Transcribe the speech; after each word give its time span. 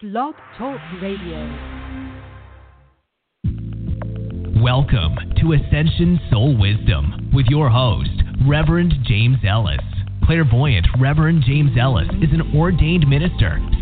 Blog 0.00 0.36
Talk 0.56 0.78
Radio. 1.02 1.40
Welcome 4.62 5.16
to 5.40 5.54
Ascension 5.54 6.20
Soul 6.30 6.56
Wisdom 6.56 7.32
with 7.34 7.46
your 7.48 7.68
host, 7.68 8.22
Reverend 8.46 8.94
James 9.02 9.38
Ellis. 9.44 9.80
Clairvoyant 10.24 10.86
Reverend 11.00 11.42
James 11.44 11.72
Ellis 11.76 12.06
is 12.22 12.30
an 12.32 12.54
ordained 12.56 13.08
minister 13.08 13.58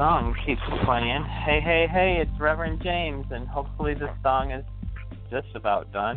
Song 0.00 0.34
keeps 0.46 0.62
playing. 0.86 1.22
Hey, 1.44 1.60
hey, 1.62 1.86
hey, 1.86 2.22
it's 2.22 2.40
Reverend 2.40 2.80
James, 2.82 3.26
and 3.30 3.46
hopefully 3.46 3.92
this 3.92 4.08
song 4.22 4.50
is 4.50 4.64
just 5.30 5.54
about 5.54 5.92
done. 5.92 6.16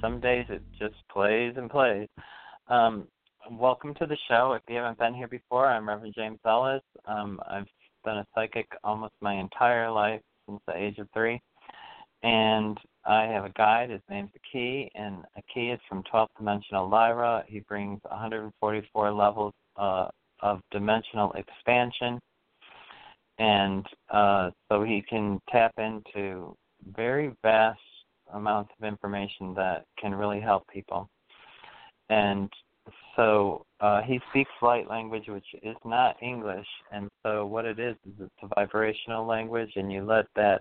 Some 0.00 0.18
days 0.18 0.46
it 0.48 0.62
just 0.78 0.94
plays 1.12 1.52
and 1.58 1.68
plays. 1.68 2.08
Um, 2.68 3.06
welcome 3.50 3.92
to 3.96 4.06
the 4.06 4.16
show. 4.28 4.54
If 4.54 4.62
you 4.66 4.76
haven't 4.76 4.98
been 4.98 5.12
here 5.12 5.28
before, 5.28 5.66
I'm 5.66 5.86
Reverend 5.86 6.14
James 6.16 6.38
Ellis. 6.46 6.80
Um, 7.04 7.38
I've 7.46 7.66
been 8.02 8.16
a 8.16 8.26
psychic 8.34 8.66
almost 8.82 9.12
my 9.20 9.34
entire 9.34 9.90
life 9.90 10.22
since 10.48 10.62
the 10.66 10.74
age 10.74 10.96
of 10.96 11.08
three. 11.12 11.38
And 12.22 12.78
I 13.04 13.24
have 13.24 13.44
a 13.44 13.50
guide. 13.50 13.90
His 13.90 14.00
name's 14.08 14.30
Aki, 14.34 14.90
and 14.94 15.26
Aki 15.36 15.72
is 15.72 15.80
from 15.86 16.02
12th 16.10 16.28
Dimensional 16.38 16.88
Lyra. 16.88 17.44
He 17.46 17.60
brings 17.60 18.00
144 18.04 19.12
levels 19.12 19.52
uh, 19.76 20.08
of 20.42 20.62
dimensional 20.70 21.32
expansion. 21.32 22.18
And 23.40 23.86
uh, 24.10 24.50
so 24.70 24.84
he 24.84 25.02
can 25.08 25.40
tap 25.50 25.72
into 25.78 26.54
very 26.94 27.34
vast 27.42 27.80
amounts 28.34 28.70
of 28.78 28.86
information 28.86 29.54
that 29.54 29.84
can 29.98 30.14
really 30.14 30.40
help 30.40 30.68
people. 30.68 31.08
And 32.10 32.50
so 33.16 33.64
uh, 33.80 34.02
he 34.02 34.20
speaks 34.28 34.50
light 34.60 34.90
language, 34.90 35.24
which 35.28 35.46
is 35.62 35.76
not 35.86 36.22
English. 36.22 36.66
And 36.92 37.08
so 37.24 37.46
what 37.46 37.64
it 37.64 37.78
is 37.78 37.96
is 38.06 38.12
it's 38.20 38.30
a 38.42 38.48
vibrational 38.54 39.26
language, 39.26 39.72
and 39.76 39.90
you 39.90 40.04
let 40.04 40.26
that 40.36 40.60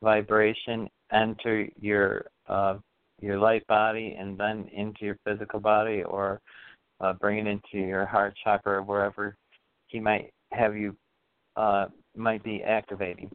vibration 0.00 0.88
enter 1.12 1.68
your 1.80 2.26
uh, 2.48 2.78
your 3.20 3.38
light 3.38 3.66
body 3.66 4.16
and 4.18 4.38
then 4.38 4.68
into 4.72 5.04
your 5.04 5.16
physical 5.26 5.58
body, 5.58 6.04
or 6.04 6.40
uh, 7.00 7.12
bring 7.14 7.38
it 7.38 7.46
into 7.48 7.84
your 7.86 8.06
heart 8.06 8.34
chakra 8.44 8.82
wherever 8.82 9.36
he 9.88 9.98
might 9.98 10.30
have 10.52 10.76
you 10.76 10.96
uh, 11.56 11.86
might 12.20 12.42
be 12.44 12.62
activating. 12.62 13.30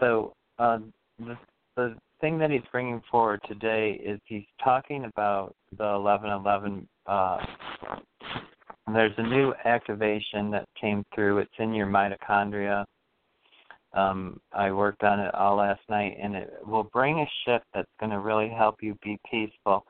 So 0.00 0.32
uh, 0.58 0.78
the 1.18 1.36
the 1.76 1.96
thing 2.20 2.38
that 2.38 2.50
he's 2.50 2.62
bringing 2.70 3.02
forward 3.10 3.40
today 3.48 4.00
is 4.04 4.20
he's 4.26 4.44
talking 4.62 5.04
about 5.04 5.54
the 5.76 5.98
1111. 5.98 6.86
Uh, 7.06 7.38
there's 8.92 9.12
a 9.18 9.22
new 9.22 9.52
activation 9.64 10.50
that 10.50 10.68
came 10.80 11.04
through. 11.14 11.38
It's 11.38 11.50
in 11.58 11.74
your 11.74 11.86
mitochondria. 11.86 12.84
Um, 13.92 14.40
I 14.52 14.72
worked 14.72 15.02
on 15.02 15.20
it 15.20 15.34
all 15.34 15.56
last 15.56 15.80
night, 15.88 16.16
and 16.20 16.34
it 16.34 16.50
will 16.66 16.84
bring 16.84 17.20
a 17.20 17.26
shift 17.44 17.64
that's 17.74 17.90
going 18.00 18.10
to 18.10 18.20
really 18.20 18.48
help 18.48 18.76
you 18.82 18.96
be 19.02 19.18
peaceful. 19.30 19.84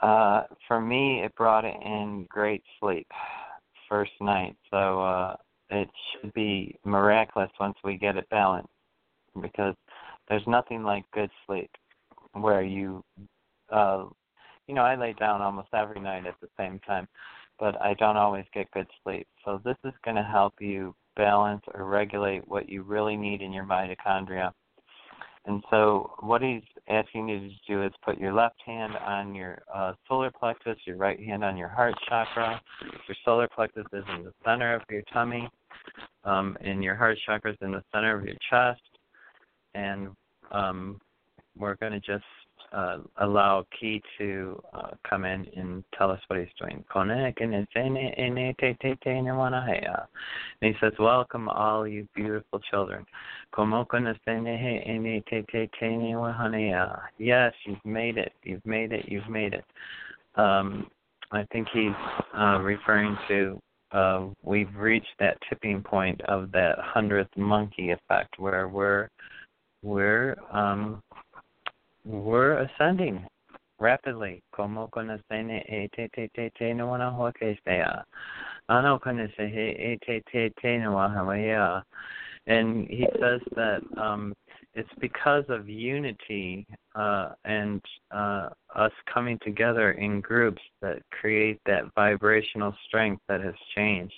Uh, 0.00 0.42
for 0.68 0.80
me, 0.80 1.22
it 1.24 1.34
brought 1.36 1.64
in 1.64 2.26
great 2.28 2.62
sleep 2.80 3.06
first 3.88 4.12
night, 4.20 4.56
so 4.70 5.00
uh, 5.00 5.36
it 5.70 5.88
should 6.12 6.32
be 6.32 6.78
miraculous 6.84 7.50
once 7.58 7.76
we 7.82 7.96
get 7.96 8.16
it 8.16 8.28
balanced 8.30 8.68
because 9.40 9.74
there's 10.28 10.46
nothing 10.46 10.82
like 10.82 11.04
good 11.12 11.30
sleep 11.46 11.70
where 12.32 12.62
you 12.62 13.04
uh 13.70 14.04
you 14.66 14.74
know, 14.74 14.82
I 14.82 14.96
lay 14.96 15.12
down 15.12 15.42
almost 15.42 15.68
every 15.72 16.00
night 16.00 16.26
at 16.26 16.34
the 16.40 16.48
same 16.58 16.80
time, 16.80 17.06
but 17.58 17.80
I 17.80 17.94
don't 17.94 18.16
always 18.16 18.44
get 18.52 18.70
good 18.72 18.88
sleep. 19.02 19.26
So 19.44 19.60
this 19.64 19.76
is 19.84 19.92
going 20.04 20.16
to 20.16 20.22
help 20.22 20.54
you 20.60 20.94
balance 21.16 21.62
or 21.72 21.84
regulate 21.84 22.46
what 22.48 22.68
you 22.68 22.82
really 22.82 23.16
need 23.16 23.42
in 23.42 23.52
your 23.52 23.64
mitochondria. 23.64 24.52
And 25.46 25.62
so, 25.70 26.10
what 26.20 26.42
he's 26.42 26.62
asking 26.88 27.28
you 27.28 27.38
to 27.38 27.54
do 27.68 27.82
is 27.84 27.92
put 28.04 28.18
your 28.18 28.32
left 28.32 28.60
hand 28.66 28.94
on 28.96 29.32
your 29.32 29.62
uh, 29.72 29.92
solar 30.08 30.30
plexus, 30.32 30.76
your 30.84 30.96
right 30.96 31.20
hand 31.20 31.44
on 31.44 31.56
your 31.56 31.68
heart 31.68 31.94
chakra. 32.08 32.60
Your 32.82 33.16
solar 33.24 33.48
plexus 33.48 33.86
is 33.92 34.02
in 34.16 34.24
the 34.24 34.32
center 34.44 34.74
of 34.74 34.82
your 34.90 35.02
tummy, 35.12 35.48
um, 36.24 36.58
and 36.60 36.82
your 36.82 36.96
heart 36.96 37.16
chakra 37.24 37.52
is 37.52 37.58
in 37.60 37.70
the 37.70 37.82
center 37.94 38.18
of 38.18 38.24
your 38.24 38.34
chest. 38.50 38.82
And 39.74 40.08
um, 40.50 41.00
we're 41.56 41.76
going 41.76 41.92
to 41.92 42.00
just 42.00 42.24
uh, 42.76 42.98
allow 43.18 43.60
Aki 43.60 44.02
to 44.18 44.62
uh, 44.74 44.90
come 45.08 45.24
in 45.24 45.46
and 45.56 45.82
tell 45.96 46.10
us 46.10 46.20
what 46.26 46.38
he's 46.38 46.48
doing. 46.60 46.84
And 50.60 50.74
he 50.74 50.74
says, 50.80 50.92
Welcome, 50.98 51.48
all 51.48 51.88
you 51.88 52.06
beautiful 52.14 52.60
children. 52.70 53.06
Yes, 57.18 57.52
you've 57.64 57.84
made 57.84 58.18
it. 58.18 58.32
You've 58.42 58.66
made 58.66 58.92
it. 58.92 59.08
You've 59.08 59.28
made 59.28 59.54
it. 59.54 59.64
Um, 60.34 60.90
I 61.32 61.44
think 61.52 61.68
he's 61.72 61.92
uh, 62.36 62.58
referring 62.60 63.16
to 63.28 63.60
uh, 63.92 64.26
we've 64.42 64.74
reached 64.76 65.14
that 65.18 65.38
tipping 65.48 65.82
point 65.82 66.20
of 66.22 66.50
that 66.52 66.76
hundredth 66.78 67.34
monkey 67.36 67.90
effect 67.90 68.38
where 68.38 68.68
we're 68.68 69.08
we're 69.82 70.36
um, 70.52 71.02
we're 72.06 72.58
ascending 72.58 73.26
rapidly. 73.78 74.42
Como 74.54 74.88
conocene 74.88 75.62
e 75.68 75.88
te 75.94 76.08
te 76.14 76.30
te 76.34 76.50
te 76.56 76.72
no. 76.72 76.94
Ano 78.68 78.98
conece 78.98 79.50
he 79.50 79.70
e 79.70 79.98
te 80.04 80.22
te 80.32 80.50
te 80.60 80.78
no. 80.78 81.82
And 82.48 82.86
he 82.88 83.06
says 83.20 83.40
that 83.56 83.80
um, 83.96 84.32
it's 84.74 84.88
because 85.00 85.44
of 85.48 85.68
unity 85.68 86.64
uh, 86.94 87.30
and 87.44 87.82
uh, 88.12 88.50
us 88.74 88.92
coming 89.12 89.38
together 89.42 89.92
in 89.92 90.20
groups 90.20 90.62
that 90.80 91.02
create 91.10 91.58
that 91.66 91.92
vibrational 91.96 92.72
strength 92.86 93.20
that 93.28 93.40
has 93.40 93.54
changed 93.74 94.14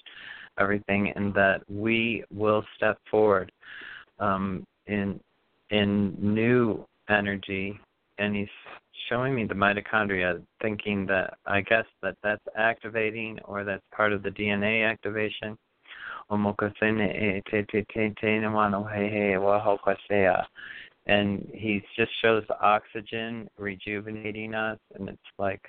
everything, 0.58 1.10
and 1.16 1.32
that 1.34 1.62
we 1.70 2.24
will 2.34 2.64
step 2.76 2.98
forward 3.10 3.50
um, 4.18 4.64
in 4.86 5.18
in 5.70 6.14
new 6.20 6.84
energy, 7.10 7.78
and 8.18 8.34
he's 8.34 8.48
showing 9.08 9.34
me 9.34 9.44
the 9.44 9.54
mitochondria, 9.54 10.42
thinking 10.60 11.06
that 11.06 11.34
I 11.46 11.60
guess 11.62 11.86
that 12.02 12.16
that's 12.22 12.44
activating 12.56 13.38
or 13.44 13.64
that's 13.64 13.82
part 13.94 14.12
of 14.12 14.22
the 14.22 14.30
DNA 14.30 14.88
activation. 14.88 15.56
And 21.06 21.48
he 21.54 21.82
just 21.96 22.12
shows 22.20 22.44
oxygen 22.60 23.48
rejuvenating 23.56 24.54
us, 24.54 24.78
and 24.94 25.08
it's 25.08 25.18
like, 25.38 25.62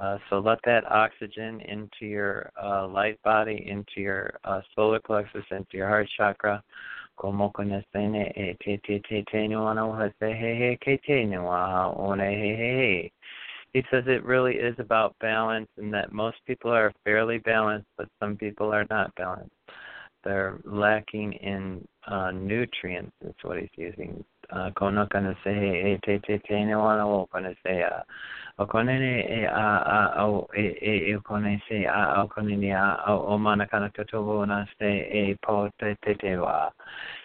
uh, 0.00 0.16
so 0.30 0.38
let 0.38 0.58
that 0.64 0.90
oxygen 0.90 1.60
into 1.60 2.06
your 2.06 2.50
uh, 2.60 2.88
light 2.88 3.20
body, 3.22 3.66
into 3.68 4.00
your 4.00 4.34
uh, 4.44 4.62
solar 4.74 4.98
plexus, 5.00 5.44
into 5.50 5.76
your 5.76 5.88
heart 5.88 6.08
chakra 6.16 6.62
como 7.22 7.52
te 7.52 8.80
te 8.84 9.00
te 9.08 9.24
te 9.30 9.48
no 9.48 9.92
hase 9.92 10.12
he 10.20 10.76
he 10.84 10.96
te 10.98 11.24
no 11.24 11.44
one 11.96 12.18
he 12.18 12.56
he 12.56 13.12
he 13.72 13.84
says 13.92 14.02
it 14.08 14.24
really 14.24 14.56
is 14.56 14.74
about 14.80 15.14
balance 15.20 15.68
and 15.76 15.94
that 15.94 16.12
most 16.12 16.38
people 16.48 16.72
are 16.72 16.92
fairly 17.04 17.38
balanced 17.38 17.86
but 17.96 18.08
some 18.20 18.36
people 18.36 18.74
are 18.74 18.86
not 18.90 19.14
balanced. 19.14 19.54
They're 20.24 20.58
lacking 20.64 21.34
in 21.34 21.86
uh 22.08 22.32
nutrients 22.32 23.14
is 23.24 23.34
what 23.42 23.60
he's 23.60 23.70
using 23.76 24.24
kono 24.74 25.08
kana 25.10 25.36
se 25.44 25.52
he 25.52 25.92
e 25.92 25.98
te 26.04 26.18
te 26.18 26.64
no 26.64 26.86
ana 26.86 27.06
o 27.06 27.26
kana 27.32 27.54
se 27.62 27.82
a 27.82 28.04
o 28.58 28.66
kone 28.66 28.98
ne 28.98 29.42
e 29.42 29.44
a 29.46 30.16
a 30.16 30.26
o 30.26 30.48
e 30.56 30.76
e 30.80 31.12
e 31.12 31.18
kone 31.24 31.60
se 31.68 31.84
a 31.86 32.22
o 32.22 32.28
kone 32.28 32.56
ni 32.56 32.70
a 32.70 32.96
o 33.08 33.38
mana 33.38 33.66
kana 33.66 33.90
totobo 33.90 34.46
na 34.46 34.64
se 34.78 34.90
e 35.12 35.36
po 35.42 35.70
te 35.78 35.96
te 36.04 36.14
te 36.14 36.36
wa 36.36 36.70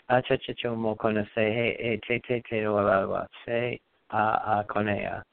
a 0.10 0.22
cha 0.22 0.38
cha 0.38 0.54
cha 0.54 0.74
mo 0.74 0.96
kone 0.96 1.28
se 1.36 1.42
he 1.42 1.68
e 1.80 2.00
te 2.08 2.20
te 2.28 2.42
te 2.50 2.68
wa 2.68 2.84
wa 2.84 3.08
wa 3.08 3.26
se 3.46 3.80
a 4.12 4.24
a 4.58 4.66
kone 4.68 5.06
a 5.06 5.24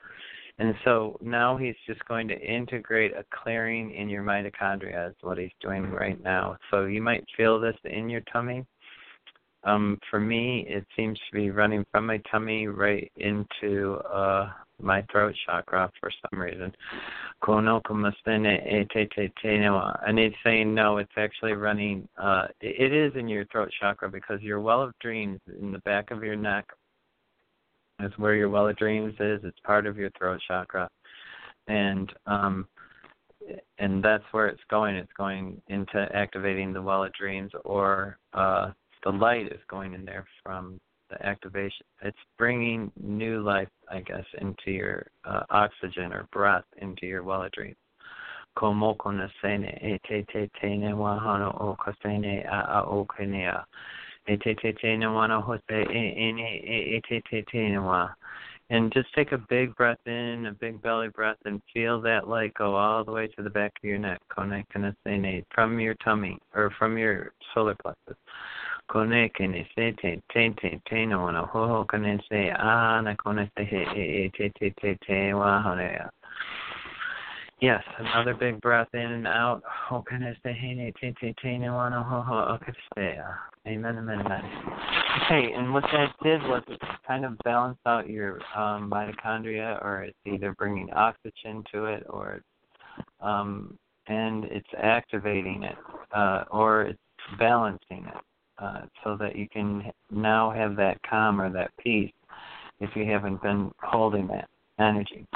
And 0.59 0.75
so 0.85 1.19
now 1.21 1.57
he's 1.57 1.75
just 1.85 2.05
going 2.07 2.29
to 2.29 2.41
integrate 2.41 3.13
a 3.13 3.25
clearing 3.43 3.93
in 3.93 4.09
your 4.09 4.23
mitochondria 4.23 5.11
is 5.11 5.17
what 5.21 5.37
he's 5.37 5.51
doing 5.61 5.91
right 5.91 6.23
now. 6.23 6.57
So 6.71 6.85
you 6.85 7.03
might 7.03 7.25
feel 7.37 7.59
this 7.59 7.75
in 7.85 8.09
your 8.09 8.21
tummy. 8.33 8.65
Um, 9.65 9.99
for 10.11 10.21
me, 10.21 10.67
it 10.69 10.87
seems 10.97 11.19
to 11.19 11.37
be 11.37 11.51
running 11.51 11.85
from 11.91 12.07
my 12.07 12.21
tummy 12.31 12.67
right 12.67 13.11
into 13.17 13.95
uh, 14.13 14.51
my 14.83 15.03
throat 15.11 15.35
chakra 15.47 15.91
for 16.01 16.11
some 16.31 16.41
reason. 16.41 16.73
And 20.07 20.19
it's 20.19 20.37
saying 20.45 20.75
no, 20.75 20.99
it's 20.99 21.13
actually 21.17 21.53
running. 21.53 22.07
Uh, 22.21 22.49
it 22.61 22.93
is 22.93 23.13
in 23.17 23.29
your 23.29 23.47
throat 23.47 23.71
chakra 23.81 24.11
because 24.11 24.41
your 24.43 24.61
well 24.61 24.83
of 24.83 24.93
dreams 25.01 25.41
in 25.61 25.73
the 25.73 25.79
back 25.81 26.11
of 26.11 26.23
your 26.23 26.37
neck 26.37 26.67
is 28.01 28.13
where 28.17 28.35
your 28.35 28.51
well 28.51 28.69
of 28.69 28.77
dreams 28.77 29.15
is. 29.21 29.41
It's 29.45 29.59
part 29.65 29.87
of 29.87 29.97
your 29.97 30.11
throat 30.19 30.41
chakra, 30.47 30.91
and 31.69 32.13
um, 32.27 32.67
and 33.79 34.03
that's 34.03 34.25
where 34.33 34.47
it's 34.49 34.63
going. 34.69 34.97
It's 34.97 35.13
going 35.17 35.61
into 35.69 36.09
activating 36.15 36.73
the 36.73 36.83
well 36.83 37.05
of 37.05 37.13
dreams, 37.13 37.53
or 37.65 38.19
uh, 38.33 38.73
the 39.05 39.11
light 39.11 39.47
is 39.47 39.61
going 39.69 39.93
in 39.93 40.05
there 40.05 40.27
from 40.43 40.81
the 41.11 41.27
activation. 41.27 41.87
It's 42.03 42.17
bringing 42.39 42.91
new 43.01 43.43
life, 43.43 43.69
I 43.91 44.01
guess, 44.01 44.25
into 44.41 44.71
your 44.71 45.07
uh, 45.25 45.43
oxygen 45.51 46.13
or 46.13 46.27
breath 46.33 46.65
into 46.81 47.07
your 47.07 47.23
well 47.23 47.43
of 47.43 47.53
dreams. 47.53 47.77
Komoko 48.57 49.15
na 49.15 49.29
sene 49.43 49.79
e 49.83 49.99
te 50.09 50.25
te 50.33 50.49
te 50.61 50.77
ne 50.77 50.93
wahano 50.93 51.61
o 51.61 51.77
kasene 51.85 52.47
a 52.47 52.79
a 52.79 52.85
o 52.87 53.07
kenea. 53.07 53.65
E 54.27 54.37
te 54.37 54.55
te 54.55 54.73
te 54.73 54.97
ne 54.97 55.07
wana 55.07 55.43
hose 55.43 55.61
e 55.69 56.33
ne 56.33 56.63
e 56.65 57.01
te 57.09 57.21
te 57.31 57.45
te 57.51 57.69
ne 57.69 57.79
wa. 57.79 58.09
And 58.71 58.91
just 58.95 59.13
take 59.15 59.33
a 59.33 59.39
big 59.51 59.75
breath 59.77 59.99
in, 60.07 60.47
a 60.47 60.53
big 60.53 60.81
belly 60.81 61.09
breath, 61.09 61.37
and 61.45 61.61
feel 61.75 62.01
that 62.01 62.29
light 62.29 62.55
go 62.55 62.75
all 62.75 63.05
the 63.05 63.13
way 63.13 63.27
to 63.27 63.43
the 63.43 63.51
back 63.51 63.73
of 63.77 63.85
your 63.85 63.99
neck, 63.99 64.23
from 64.35 65.81
your 65.81 65.95
tummy 66.03 66.39
or 66.55 66.73
from 66.79 66.97
your 66.97 67.33
solar 67.53 67.75
plexus 67.75 68.17
kone 68.91 69.31
kene 69.35 69.67
se 69.75 69.93
te 69.93 70.23
te 70.33 70.51
te 70.61 70.81
te 70.89 71.07
no 71.07 71.21
wana 71.21 71.49
hoho 71.49 71.85
kane 71.87 72.21
se 72.29 72.51
ana 72.51 73.17
kone 73.17 73.51
te 73.57 73.65
he 73.65 73.83
e 73.83 74.25
e 74.25 74.31
te 74.37 74.51
te 74.59 74.71
te 74.81 74.99
te 75.07 75.33
wa 75.33 75.63
horea. 75.63 76.11
Yes, 77.61 77.83
another 77.99 78.35
big 78.35 78.61
breath 78.61 78.89
in 78.93 79.01
and 79.01 79.27
out. 79.27 79.63
Ho 79.89 80.03
kane 80.03 80.37
se 80.43 80.53
he 80.53 80.75
ne 80.75 80.93
te 81.01 81.15
te 81.21 81.35
te 81.41 81.59
no 81.59 81.73
wana 81.73 82.05
hoho 82.05 82.59
okasea. 82.59 83.37
Amen, 83.67 83.97
amen, 83.97 84.21
amen. 84.21 84.45
Okay, 85.25 85.53
and 85.55 85.73
what 85.73 85.85
that 85.85 86.13
did 86.23 86.43
was 86.43 86.63
it 86.69 86.81
kind 87.07 87.25
of 87.25 87.39
balanced 87.45 87.81
out 87.87 88.09
your 88.09 88.41
um, 88.55 88.91
mitochondria, 88.91 89.83
or 89.83 90.03
it's 90.03 90.19
either 90.27 90.53
bringing 90.59 90.93
oxygen 90.93 91.65
to 91.73 91.87
it, 91.87 92.05
or 92.11 92.43
um, 93.21 93.79
and 94.09 94.45
it's 94.45 94.69
activating 94.77 95.63
it, 95.63 95.77
uh, 96.15 96.45
or 96.51 96.83
it's 96.83 96.99
balancing 97.39 98.05
it 98.07 98.23
uh, 98.59 98.83
so 99.03 99.17
that 99.17 99.37
you 99.37 99.49
can 99.49 99.91
now 100.11 100.51
have 100.51 100.77
that 100.77 100.99
calm 101.09 101.41
or 101.41 101.51
that 101.51 101.71
peace 101.83 102.13
if 102.81 102.91
you 102.95 103.05
haven't 103.05 103.43
been 103.43 103.71
holding 103.83 104.27
that 104.29 104.49
energy. 104.79 105.27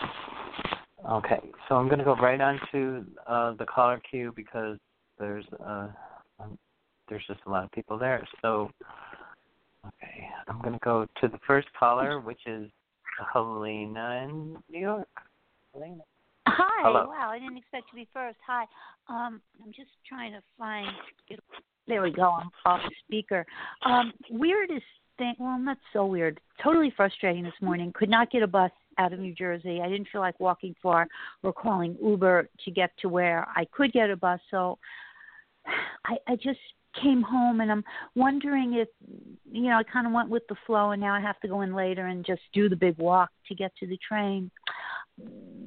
Okay, 1.09 1.41
so 1.69 1.77
I'm 1.77 1.87
going 1.87 1.99
to 1.99 2.05
go 2.05 2.17
right 2.17 2.41
on 2.41 2.61
to 2.73 3.05
uh, 3.27 3.53
the 3.55 3.65
caller 3.67 4.01
queue 4.11 4.33
because 4.35 4.79
there's 5.19 5.45
uh, 5.65 5.89
um, 6.41 6.59
there's 7.09 7.25
just 7.27 7.41
a 7.47 7.51
lot 7.51 7.65
of 7.65 7.73
people 7.73 7.99
there. 7.99 8.27
So, 8.43 8.71
okay, 9.87 10.29
I'm 10.49 10.61
going 10.61 10.75
to 10.75 10.81
go 10.83 11.07
to 11.21 11.29
the 11.29 11.39
first 11.47 11.69
caller, 11.79 12.21
which 12.21 12.41
is 12.47 12.69
Helena 13.33 14.25
in 14.25 14.57
New 14.71 14.81
York. 14.81 15.09
Helena. 15.73 16.03
Hi. 16.47 16.83
Hello. 16.83 17.09
Wow, 17.09 17.31
I 17.31 17.39
didn't 17.39 17.57
expect 17.57 17.89
to 17.91 17.95
be 17.95 18.09
first. 18.13 18.39
Hi. 18.47 18.65
Um, 19.09 19.41
I'm 19.63 19.73
just 19.73 19.91
trying 20.09 20.33
to 20.33 20.41
find 20.59 20.89
get 21.29 21.41
there 21.89 22.03
we 22.03 22.13
go. 22.13 22.31
I'm 22.31 22.51
off 22.65 22.81
the 22.89 22.95
speaker. 23.05 23.45
Um, 23.85 24.13
weirdest 24.31 24.85
thing. 25.17 25.35
Well, 25.39 25.59
not 25.59 25.79
so 25.93 26.07
weird. 26.07 26.41
Totally 26.63 26.93
frustrating 26.97 27.43
this 27.43 27.53
morning. 27.61 27.93
Could 27.95 28.11
not 28.11 28.31
get 28.31 28.43
a 28.43 28.47
bus 28.47 28.71
out 28.99 29.13
of 29.13 29.21
New 29.21 29.35
Jersey. 29.35 29.81
I 29.83 29.89
didn't 29.89 30.09
feel 30.13 30.21
like 30.21 30.39
walking 30.39 30.75
far 30.83 31.07
or 31.43 31.53
calling 31.53 31.97
Uber 32.03 32.49
to 32.65 32.71
get 32.71 32.91
to 33.01 33.09
where 33.09 33.47
I 33.57 33.67
could 33.73 33.93
get 33.93 34.11
a 34.11 34.17
bus. 34.17 34.41
So 34.51 34.79
I, 36.05 36.17
I 36.27 36.37
just 36.37 36.61
came 37.03 37.23
home 37.23 37.61
and 37.61 37.71
I'm 37.71 37.85
wondering 38.15 38.75
if 38.75 38.89
you 39.51 39.69
know 39.69 39.77
I 39.77 39.83
kind 39.83 40.07
of 40.07 40.13
went 40.13 40.29
with 40.29 40.43
the 40.49 40.57
flow 40.67 40.93
and 40.93 41.01
now 41.01 41.15
I 41.15 41.21
have 41.21 41.39
to 41.41 41.49
go 41.49 41.61
in 41.61 41.75
later 41.75 42.07
and 42.07 42.25
just 42.25 42.41
do 42.53 42.69
the 42.69 42.77
big 42.77 42.97
walk 42.99 43.31
to 43.49 43.55
get 43.55 43.73
to 43.77 43.87
the 43.87 43.99
train. 44.07 44.51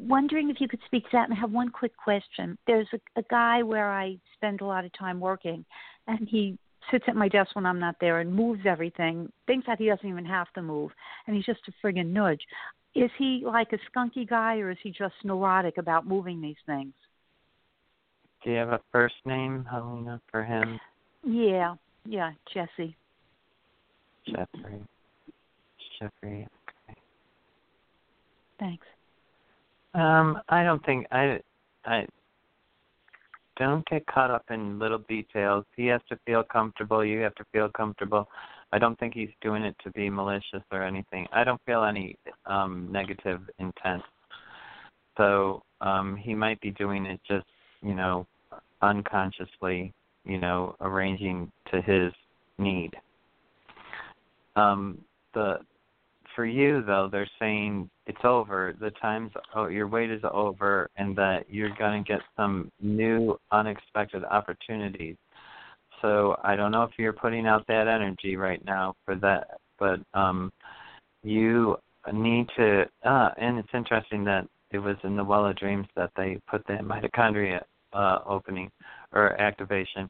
Wondering 0.07 0.49
if 0.49 0.59
you 0.59 0.67
could 0.67 0.79
speak 0.85 1.03
to 1.05 1.09
that 1.13 1.29
and 1.29 1.33
I 1.33 1.39
have 1.39 1.51
one 1.51 1.69
quick 1.69 1.95
question. 1.95 2.57
There's 2.67 2.87
a, 2.93 3.19
a 3.19 3.23
guy 3.29 3.63
where 3.63 3.89
I 3.89 4.17
spend 4.35 4.61
a 4.61 4.65
lot 4.65 4.83
of 4.83 4.91
time 4.93 5.19
working 5.19 5.63
and 6.07 6.27
he 6.27 6.57
sits 6.89 7.05
at 7.07 7.15
my 7.15 7.27
desk 7.27 7.55
when 7.55 7.65
I'm 7.65 7.79
not 7.79 7.95
there 8.01 8.19
and 8.19 8.33
moves 8.33 8.61
everything, 8.65 9.31
thinks 9.47 9.67
that 9.67 9.77
he 9.77 9.85
doesn't 9.87 10.07
even 10.07 10.25
have 10.25 10.51
to 10.53 10.61
move, 10.61 10.91
and 11.27 11.35
he's 11.35 11.45
just 11.45 11.61
a 11.67 11.85
friggin' 11.85 12.07
nudge. 12.07 12.41
Is 12.95 13.11
he 13.17 13.43
like 13.45 13.71
a 13.73 13.77
skunky 13.89 14.27
guy 14.27 14.57
or 14.57 14.71
is 14.71 14.77
he 14.83 14.91
just 14.91 15.13
neurotic 15.23 15.77
about 15.77 16.05
moving 16.05 16.41
these 16.41 16.57
things? 16.65 16.93
Do 18.43 18.49
you 18.49 18.57
have 18.57 18.69
a 18.69 18.81
first 18.91 19.15
name, 19.25 19.65
Helena, 19.69 20.19
for 20.31 20.43
him? 20.43 20.79
Yeah, 21.23 21.75
yeah, 22.05 22.31
Jesse. 22.53 22.97
Jeffrey. 24.25 24.81
Jeffrey. 25.99 26.47
Okay. 26.89 26.99
Thanks. 28.59 28.85
Um, 29.93 30.39
I 30.49 30.63
don't 30.63 30.83
think 30.85 31.05
I 31.11 31.39
I 31.85 32.05
don't 33.57 33.85
get 33.87 34.05
caught 34.07 34.31
up 34.31 34.45
in 34.49 34.79
little 34.79 34.99
details. 35.09 35.65
He 35.75 35.87
has 35.87 36.01
to 36.09 36.17
feel 36.25 36.43
comfortable. 36.43 37.03
You 37.03 37.19
have 37.19 37.35
to 37.35 37.45
feel 37.51 37.69
comfortable. 37.69 38.27
I 38.71 38.79
don't 38.79 38.97
think 38.99 39.13
he's 39.13 39.29
doing 39.41 39.63
it 39.63 39.75
to 39.83 39.91
be 39.91 40.09
malicious 40.09 40.63
or 40.71 40.81
anything. 40.81 41.27
I 41.33 41.43
don't 41.43 41.61
feel 41.65 41.83
any 41.83 42.17
um 42.45 42.87
negative 42.91 43.41
intent. 43.59 44.01
So 45.17 45.63
um 45.81 46.15
he 46.15 46.33
might 46.33 46.61
be 46.61 46.71
doing 46.71 47.05
it 47.05 47.19
just, 47.27 47.47
you 47.81 47.93
know, 47.93 48.25
unconsciously, 48.81 49.93
you 50.23 50.37
know, 50.37 50.75
arranging 50.79 51.51
to 51.71 51.81
his 51.81 52.13
need. 52.57 52.91
Um 54.55 54.99
the 55.33 55.59
for 56.35 56.45
you 56.45 56.83
though, 56.83 57.09
they're 57.11 57.29
saying 57.39 57.89
it's 58.07 58.23
over. 58.23 58.73
The 58.79 58.91
time's 59.01 59.31
oh, 59.55 59.67
your 59.67 59.87
wait 59.87 60.11
is 60.11 60.21
over, 60.31 60.89
and 60.97 61.15
that 61.15 61.45
you're 61.49 61.75
going 61.77 62.03
to 62.03 62.07
get 62.07 62.21
some 62.35 62.71
new 62.81 63.37
unexpected 63.51 64.23
opportunities. 64.23 65.15
So 66.01 66.35
I 66.43 66.55
don't 66.55 66.71
know 66.71 66.83
if 66.83 66.91
you're 66.97 67.13
putting 67.13 67.45
out 67.45 67.65
that 67.67 67.87
energy 67.87 68.35
right 68.35 68.63
now 68.65 68.95
for 69.05 69.15
that, 69.15 69.59
but 69.79 69.99
um, 70.13 70.51
you 71.23 71.77
need 72.11 72.47
to. 72.57 72.85
Uh, 73.03 73.29
and 73.37 73.57
it's 73.57 73.69
interesting 73.73 74.23
that 74.25 74.47
it 74.71 74.79
was 74.79 74.97
in 75.03 75.15
the 75.15 75.23
well 75.23 75.45
of 75.45 75.57
dreams 75.57 75.87
that 75.95 76.11
they 76.15 76.39
put 76.49 76.65
that 76.67 76.81
mitochondria 76.81 77.61
uh, 77.93 78.19
opening 78.25 78.71
or 79.13 79.39
activation, 79.39 80.09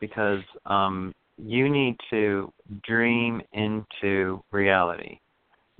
because 0.00 0.42
um, 0.66 1.12
you 1.36 1.68
need 1.68 1.96
to 2.10 2.52
dream 2.82 3.42
into 3.52 4.42
reality 4.52 5.18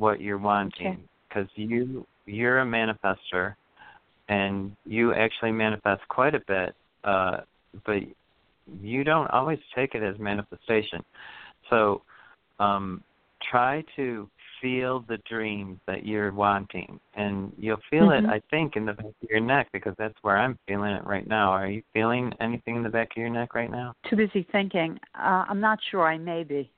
what 0.00 0.20
you're 0.20 0.38
wanting 0.38 0.98
because 1.28 1.48
okay. 1.52 1.62
you 1.62 2.06
you're 2.26 2.60
a 2.60 2.64
manifester 2.64 3.54
and 4.28 4.74
you 4.84 5.12
actually 5.12 5.52
manifest 5.52 6.02
quite 6.08 6.34
a 6.34 6.40
bit 6.48 6.74
uh 7.04 7.38
but 7.84 8.00
you 8.80 9.04
don't 9.04 9.30
always 9.30 9.58
take 9.74 9.94
it 9.94 10.02
as 10.02 10.18
manifestation. 10.18 11.04
So 11.68 12.02
um 12.58 13.02
try 13.50 13.84
to 13.96 14.28
feel 14.60 15.04
the 15.08 15.18
dream 15.28 15.80
that 15.86 16.04
you're 16.04 16.32
wanting 16.32 17.00
and 17.14 17.50
you'll 17.56 17.78
feel 17.88 18.08
mm-hmm. 18.08 18.26
it 18.26 18.28
i 18.28 18.42
think 18.50 18.76
in 18.76 18.84
the 18.84 18.92
back 18.92 19.06
of 19.06 19.30
your 19.30 19.40
neck 19.40 19.66
because 19.72 19.94
that's 19.96 20.14
where 20.20 20.36
i'm 20.36 20.58
feeling 20.68 20.92
it 20.92 21.02
right 21.06 21.26
now. 21.26 21.50
Are 21.50 21.66
you 21.66 21.82
feeling 21.94 22.30
anything 22.40 22.76
in 22.76 22.82
the 22.82 22.90
back 22.90 23.08
of 23.12 23.16
your 23.16 23.30
neck 23.30 23.54
right 23.54 23.70
now? 23.70 23.94
Too 24.08 24.16
busy 24.16 24.46
thinking. 24.52 24.98
Uh 25.14 25.44
i'm 25.48 25.60
not 25.60 25.78
sure. 25.90 26.06
I 26.06 26.18
may 26.18 26.44
be. 26.44 26.70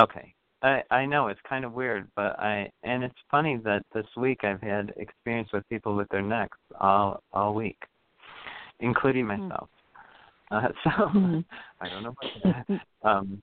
Okay 0.00 0.35
I 0.62 0.82
I 0.90 1.06
know 1.06 1.28
it's 1.28 1.40
kind 1.48 1.64
of 1.64 1.72
weird, 1.72 2.08
but 2.16 2.38
I 2.38 2.70
and 2.82 3.04
it's 3.04 3.14
funny 3.30 3.58
that 3.64 3.82
this 3.94 4.06
week 4.16 4.44
I've 4.44 4.60
had 4.60 4.92
experience 4.96 5.50
with 5.52 5.68
people 5.68 5.94
with 5.94 6.08
their 6.08 6.22
necks 6.22 6.58
all 6.80 7.22
all 7.32 7.54
week, 7.54 7.78
including 8.80 9.26
hmm. 9.26 9.42
myself. 9.48 9.68
Mm. 9.68 9.72
Uh, 10.48 10.68
so 10.84 10.90
mm. 10.90 11.44
I 11.80 11.88
don't 11.88 12.04
know 12.04 12.14
about 12.44 12.66
that. 12.68 12.80
Um, 13.02 13.42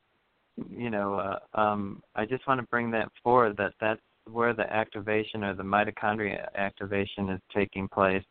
you 0.69 0.89
know, 0.89 1.15
uh, 1.15 1.59
um, 1.59 2.01
I 2.15 2.25
just 2.25 2.47
want 2.47 2.61
to 2.61 2.67
bring 2.67 2.89
that 2.91 3.09
forward 3.21 3.57
that 3.57 3.73
that's 3.81 3.99
where 4.31 4.53
the 4.53 4.71
activation 4.73 5.43
or 5.43 5.53
the 5.53 5.63
mitochondria 5.63 6.47
activation 6.55 7.29
is 7.29 7.41
taking 7.53 7.89
place. 7.89 8.23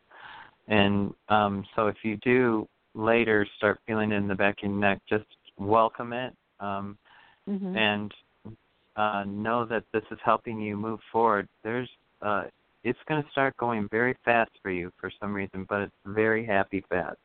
And 0.67 1.13
um, 1.29 1.65
so 1.75 1.87
if 1.87 1.97
you 2.03 2.17
do 2.17 2.67
later 2.95 3.45
start 3.57 3.79
feeling 3.85 4.11
it 4.11 4.15
in 4.15 4.27
the 4.27 4.35
back 4.35 4.57
of 4.63 4.69
your 4.69 4.79
neck, 4.79 5.01
just 5.07 5.25
welcome 5.57 6.13
it 6.13 6.33
um, 6.59 6.97
mm-hmm. 7.47 7.75
and 7.75 8.13
uh, 8.95 9.23
know 9.27 9.65
that 9.65 9.83
this 9.93 10.03
is 10.11 10.19
helping 10.23 10.59
you 10.59 10.77
move 10.77 10.99
forward. 11.11 11.47
There's 11.63 11.89
uh, 12.21 12.43
it's 12.83 12.99
going 13.07 13.23
to 13.23 13.29
start 13.31 13.55
going 13.57 13.87
very 13.89 14.15
fast 14.25 14.51
for 14.61 14.69
you 14.69 14.91
for 14.99 15.09
some 15.19 15.33
reason, 15.33 15.65
but 15.69 15.81
it's 15.81 15.93
very 16.05 16.45
happy 16.45 16.83
fast. 16.89 17.17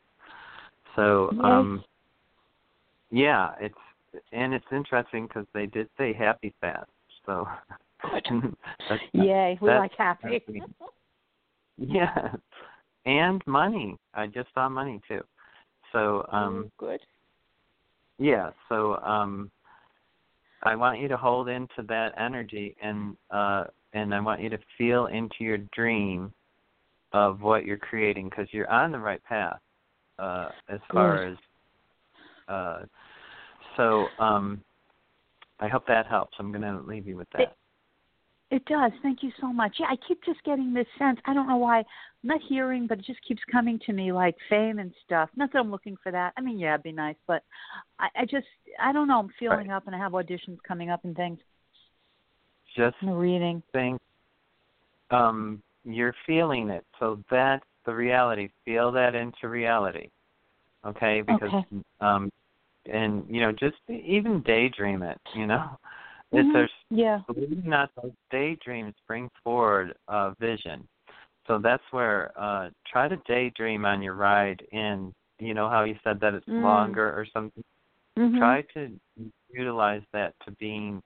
So, 0.97 1.31
Yes. 1.33 1.45
um, 1.45 1.85
yeah, 3.11 3.55
it's 3.61 3.75
and 4.33 4.55
it's 4.55 4.65
interesting 4.73 5.27
because 5.27 5.47
they 5.53 5.67
did 5.67 5.89
say 5.99 6.13
happy 6.13 6.55
fast. 6.61 6.91
So, 7.27 7.47
that's, 8.89 9.03
Yay, 9.13 9.59
we 9.61 9.69
like 9.69 9.93
happy. 9.97 10.43
happy. 10.47 10.63
yeah, 11.77 12.35
and 13.05 13.43
money. 13.47 13.97
I 14.15 14.27
just 14.27 14.49
saw 14.55 14.69
money 14.69 15.01
too. 15.07 15.21
So, 15.93 16.27
um, 16.33 16.71
good. 16.79 17.01
yeah, 18.19 18.51
so 18.69 18.97
um 18.97 19.51
I 20.63 20.75
want 20.75 21.01
you 21.01 21.09
to 21.09 21.17
hold 21.17 21.49
into 21.49 21.83
that 21.89 22.15
energy 22.19 22.77
and 22.83 23.17
uh 23.31 23.65
and 23.95 24.15
I 24.15 24.21
want 24.21 24.43
you 24.43 24.51
to 24.51 24.59
feel 24.77 25.07
into 25.07 25.37
your 25.41 25.59
dream 25.73 26.33
of 27.13 27.41
what 27.41 27.65
you're 27.65 27.79
creating 27.79 28.29
because 28.29 28.49
you're 28.53 28.71
on 28.71 28.93
the 28.93 28.99
right 28.99 29.23
path 29.25 29.61
uh 30.19 30.49
as 30.69 30.81
far 30.93 31.25
as 31.27 31.37
uh 32.49 32.79
so 33.77 34.09
um 34.19 34.63
I 35.61 35.69
hope 35.69 35.87
that 35.89 36.07
helps. 36.07 36.37
I'm 36.39 36.53
going 36.53 36.63
to 36.63 36.81
leave 36.87 37.07
you 37.07 37.17
with 37.17 37.29
that. 37.33 37.57
It 38.51 38.65
does. 38.65 38.93
Thank 39.03 39.23
you 39.23 39.31
so 39.41 39.53
much. 39.53 39.77
Yeah, 39.79 39.87
I 39.91 39.97
keep 39.97 40.25
just 40.25 40.43
getting 40.43 40.73
this 40.73 40.87
sense. 40.99 41.19
I 41.27 41.35
don't 41.35 41.49
know 41.49 41.59
why. 41.59 41.79
I'm 41.81 41.85
not 42.23 42.41
hearing, 42.49 42.87
but 42.87 42.99
it 42.99 43.05
just 43.05 43.21
keeps 43.27 43.43
coming 43.53 43.79
to 43.85 43.93
me 43.93 44.11
like 44.11 44.37
fame 44.49 44.79
and 44.79 44.93
stuff. 45.05 45.29
Not 45.37 45.53
that 45.53 45.59
I'm 45.59 45.71
looking 45.71 45.97
for 46.03 46.11
that. 46.13 46.33
I 46.37 46.41
mean, 46.41 46.59
yeah, 46.59 46.73
it'd 46.75 46.83
be 46.83 46.93
nice, 46.93 47.17
but 47.27 47.43
I, 47.99 48.09
I 48.17 48.25
just, 48.25 48.47
I 48.81 48.93
don't 48.93 49.07
know. 49.07 49.19
I'm 49.19 49.31
feeling 49.39 49.69
Right. 49.69 49.77
up, 49.77 49.87
and 49.87 49.95
I 49.95 49.99
have 49.99 50.13
auditions 50.13 50.59
coming 50.67 50.89
up 50.89 51.05
and 51.05 51.15
things. 51.15 51.39
Just 52.75 52.97
I'm 53.03 53.11
reading. 53.11 53.63
think 53.73 54.01
um 55.11 55.63
you're 55.85 56.15
feeling 56.27 56.69
it. 56.71 56.85
So 56.99 57.23
that's 57.31 57.65
the 57.87 57.95
reality. 57.95 58.51
Feel 58.65 58.93
that 58.93 59.15
into 59.15 59.49
reality. 59.49 60.09
Okay? 60.87 61.23
Because 61.23 61.53
Okay. 61.53 61.85
um 62.01 62.31
and 62.91 63.25
you 63.29 63.41
know, 63.41 63.53
just 63.53 63.77
even 63.89 64.43
daydream 64.43 65.03
it, 65.03 65.21
you 65.35 65.47
know. 65.47 65.79
Mhm. 66.33 66.53
there's 66.53 66.71
Yeah. 66.91 67.21
believe 67.27 67.53
it 67.53 67.67
or 67.67 67.69
not, 67.69 67.91
those 68.01 68.13
daydreams 68.31 68.95
bring 69.07 69.31
forward 69.45 69.95
uh 70.09 70.33
vision. 70.41 70.87
So 71.47 71.59
that's 71.59 71.83
where 71.91 72.33
uh 72.37 72.71
try 72.91 73.09
to 73.09 73.17
daydream 73.27 73.85
on 73.85 74.03
your 74.03 74.15
ride 74.15 74.63
in 74.73 75.13
you 75.39 75.55
know 75.55 75.69
how 75.69 75.85
you 75.85 75.97
said 76.03 76.21
that 76.21 76.35
it's 76.35 76.47
Mm. 76.47 76.63
longer 76.63 77.09
or 77.19 77.27
something 77.33 77.65
Mhm. 78.17 78.39
try 78.39 78.63
to 78.75 78.99
utilize 79.51 80.03
that 80.13 80.35
to 80.45 80.51
being 80.53 81.03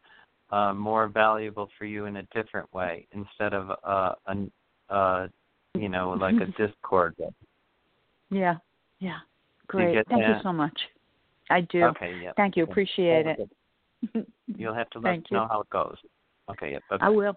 uh, 0.51 0.73
more 0.75 1.09
valuable 1.09 1.69
for 1.79 1.85
you 1.85 2.07
in 2.07 2.17
a 2.17 2.23
different 2.35 2.73
way 2.73 3.07
instead 3.13 3.55
of 3.55 3.71
uh, 3.85 4.15
an 4.27 4.51
uh, 4.91 5.29
you 5.75 5.89
know 5.89 6.11
like 6.11 6.41
a 6.41 6.47
discord. 6.57 7.15
Yeah. 8.31 8.57
Yeah. 8.99 9.19
Great. 9.67 9.93
get 9.93 10.09
Thank 10.09 10.27
you 10.29 10.35
so 10.43 10.53
much. 10.53 10.79
I 11.51 11.63
do. 11.63 11.85
Okay, 11.85 12.15
yeah. 12.23 12.33
Thank 12.37 12.57
you. 12.57 12.65
Okay. 12.65 12.73
Appreciate 12.73 13.27
it. 13.27 13.51
You'll 14.57 14.75
have 14.75 14.91
to 14.91 14.99
let 14.99 15.11
Thank 15.11 15.25
us 15.25 15.29
you. 15.31 15.37
know 15.39 15.49
how 15.51 15.61
it 15.61 15.71
goes. 15.71 15.97
Okay, 16.51 16.73
yeah. 16.73 16.79
Bye. 16.91 16.99
I 17.01 17.09
will. 17.09 17.35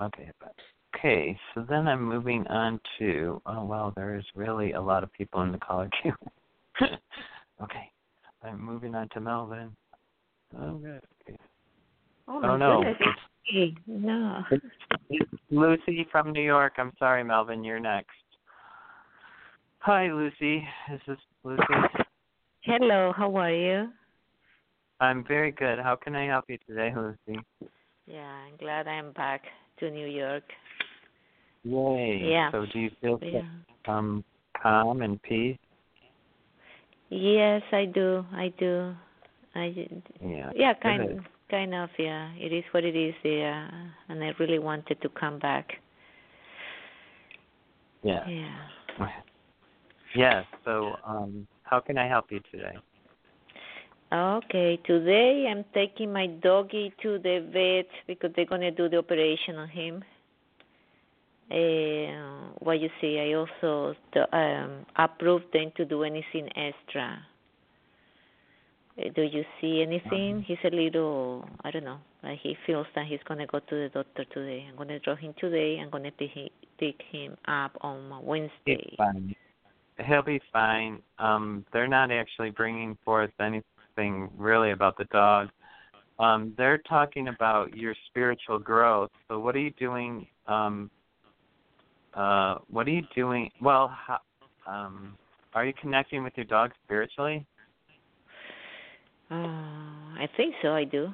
Okay, 0.00 0.24
yeah, 0.26 0.30
bye. 0.40 0.48
Okay, 0.96 1.38
so 1.54 1.64
then 1.68 1.86
I'm 1.86 2.02
moving 2.02 2.46
on 2.48 2.80
to 2.98 3.40
oh 3.46 3.64
wow, 3.64 3.92
there 3.94 4.16
is 4.16 4.24
really 4.34 4.72
a 4.72 4.80
lot 4.80 5.02
of 5.02 5.12
people 5.12 5.42
in 5.42 5.52
the 5.52 5.58
caller 5.58 5.88
queue. 6.02 6.12
okay, 7.62 7.90
I'm 8.42 8.62
moving 8.62 8.94
on 8.94 9.08
to 9.10 9.20
Melvin. 9.20 9.74
Oh, 10.58 10.74
good. 10.78 11.00
Oh, 12.26 12.40
Oh, 12.42 12.56
no. 12.56 12.82
goodness. 12.84 13.16
Hey, 13.44 13.74
no. 13.86 14.42
It's 15.10 15.30
Lucy 15.50 16.06
from 16.10 16.32
New 16.32 16.42
York. 16.42 16.74
I'm 16.78 16.92
sorry, 16.98 17.24
Melvin. 17.24 17.64
You're 17.64 17.80
next. 17.80 18.10
Hi, 19.78 20.12
Lucy. 20.12 20.66
This 20.90 21.00
is 21.08 21.18
Lucy. 21.44 21.62
Hello, 22.62 23.12
how 23.16 23.34
are 23.36 23.52
you? 23.52 23.88
I'm 25.00 25.24
very 25.24 25.50
good. 25.50 25.78
How 25.78 25.96
can 25.96 26.14
I 26.14 26.26
help 26.26 26.44
you 26.48 26.58
today, 26.68 26.92
Lucy? 26.94 27.40
Yeah, 28.06 28.20
I'm 28.20 28.56
glad 28.58 28.86
I'm 28.86 29.12
back 29.12 29.42
to 29.78 29.90
New 29.90 30.06
York. 30.06 30.44
Yay. 31.64 32.20
Yeah. 32.22 32.50
So 32.52 32.66
do 32.72 32.78
you 32.78 32.90
feel 33.00 33.18
Yeah. 33.22 33.42
um 33.86 34.24
calm 34.60 35.02
and 35.02 35.20
peace? 35.22 35.58
Yes, 37.08 37.62
I 37.72 37.86
do. 37.86 38.24
I 38.32 38.48
do. 38.58 38.94
I 39.54 39.74
Yeah. 40.20 40.52
yeah, 40.54 40.74
kind 40.74 41.24
kind 41.50 41.74
of. 41.74 41.90
Yeah, 41.98 42.32
it 42.34 42.52
is 42.52 42.64
what 42.72 42.84
it 42.84 42.94
is. 42.94 43.14
Yeah, 43.24 43.68
and 44.08 44.22
I 44.22 44.34
really 44.38 44.58
wanted 44.58 45.00
to 45.00 45.08
come 45.08 45.38
back. 45.38 45.80
Yeah. 48.02 48.28
Yeah. 48.28 48.68
Yes. 50.14 50.44
So 50.64 50.96
um 51.06 51.46
how 51.62 51.78
can 51.78 51.96
I 51.96 52.08
help 52.08 52.32
you 52.32 52.40
today? 52.50 52.76
Okay, 54.12 54.76
today 54.86 55.46
I'm 55.48 55.64
taking 55.72 56.12
my 56.12 56.26
doggy 56.26 56.92
to 57.00 57.20
the 57.20 57.46
vet 57.52 57.86
because 58.08 58.32
they're 58.34 58.44
gonna 58.44 58.72
do 58.72 58.88
the 58.88 58.98
operation 58.98 59.54
on 59.54 59.68
him. 59.68 60.02
Uh, 61.48 62.50
what 62.58 62.80
you 62.80 62.90
see, 63.00 63.20
I 63.20 63.34
also 63.34 63.94
um, 64.32 64.84
approved 64.96 65.52
them 65.52 65.70
to 65.76 65.84
do 65.84 66.02
anything 66.02 66.48
extra. 66.56 67.18
Uh, 68.98 69.10
do 69.14 69.22
you 69.22 69.44
see 69.60 69.80
anything? 69.80 70.42
He's 70.42 70.58
a 70.64 70.74
little, 70.74 71.48
I 71.62 71.70
don't 71.70 71.84
know, 71.84 71.98
like 72.24 72.40
he 72.40 72.56
feels 72.66 72.88
that 72.96 73.06
he's 73.06 73.20
gonna 73.28 73.46
go 73.46 73.60
to 73.60 73.74
the 73.74 73.90
doctor 73.94 74.24
today. 74.24 74.66
I'm 74.68 74.76
gonna 74.76 74.98
draw 74.98 75.14
him 75.14 75.34
today. 75.38 75.78
I'm 75.80 75.90
gonna 75.90 76.10
pick 76.10 76.32
pick 76.78 77.00
him 77.12 77.36
up 77.46 77.78
on 77.80 78.24
Wednesday. 78.24 78.96
He'll 80.04 80.22
be 80.22 80.40
fine. 80.52 81.00
Um, 81.20 81.64
they're 81.72 81.86
not 81.86 82.10
actually 82.10 82.50
bringing 82.50 82.98
forth 83.04 83.30
anything 84.00 84.30
really 84.36 84.72
about 84.72 84.96
the 84.96 85.04
dog. 85.06 85.48
Um, 86.18 86.52
they're 86.56 86.78
talking 86.78 87.28
about 87.28 87.74
your 87.76 87.94
spiritual 88.08 88.58
growth. 88.58 89.10
So, 89.28 89.38
what 89.38 89.54
are 89.54 89.60
you 89.60 89.72
doing? 89.78 90.26
Um, 90.46 90.90
uh, 92.14 92.56
what 92.68 92.86
are 92.86 92.90
you 92.90 93.02
doing? 93.14 93.50
Well, 93.60 93.88
how, 93.88 94.18
um, 94.66 95.16
are 95.54 95.64
you 95.64 95.72
connecting 95.80 96.22
with 96.22 96.34
your 96.36 96.46
dog 96.46 96.72
spiritually? 96.84 97.46
Uh, 99.30 99.34
I 99.34 100.28
think 100.36 100.54
so. 100.60 100.70
I 100.70 100.84
do 100.84 101.08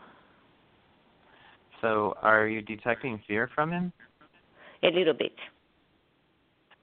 So, 1.81 2.15
are 2.23 2.49
you 2.49 2.63
detecting 2.63 3.21
fear 3.29 3.49
from 3.55 3.71
him? 3.71 3.93
a 4.83 4.89
little 4.89 5.15
bit. 5.15 5.33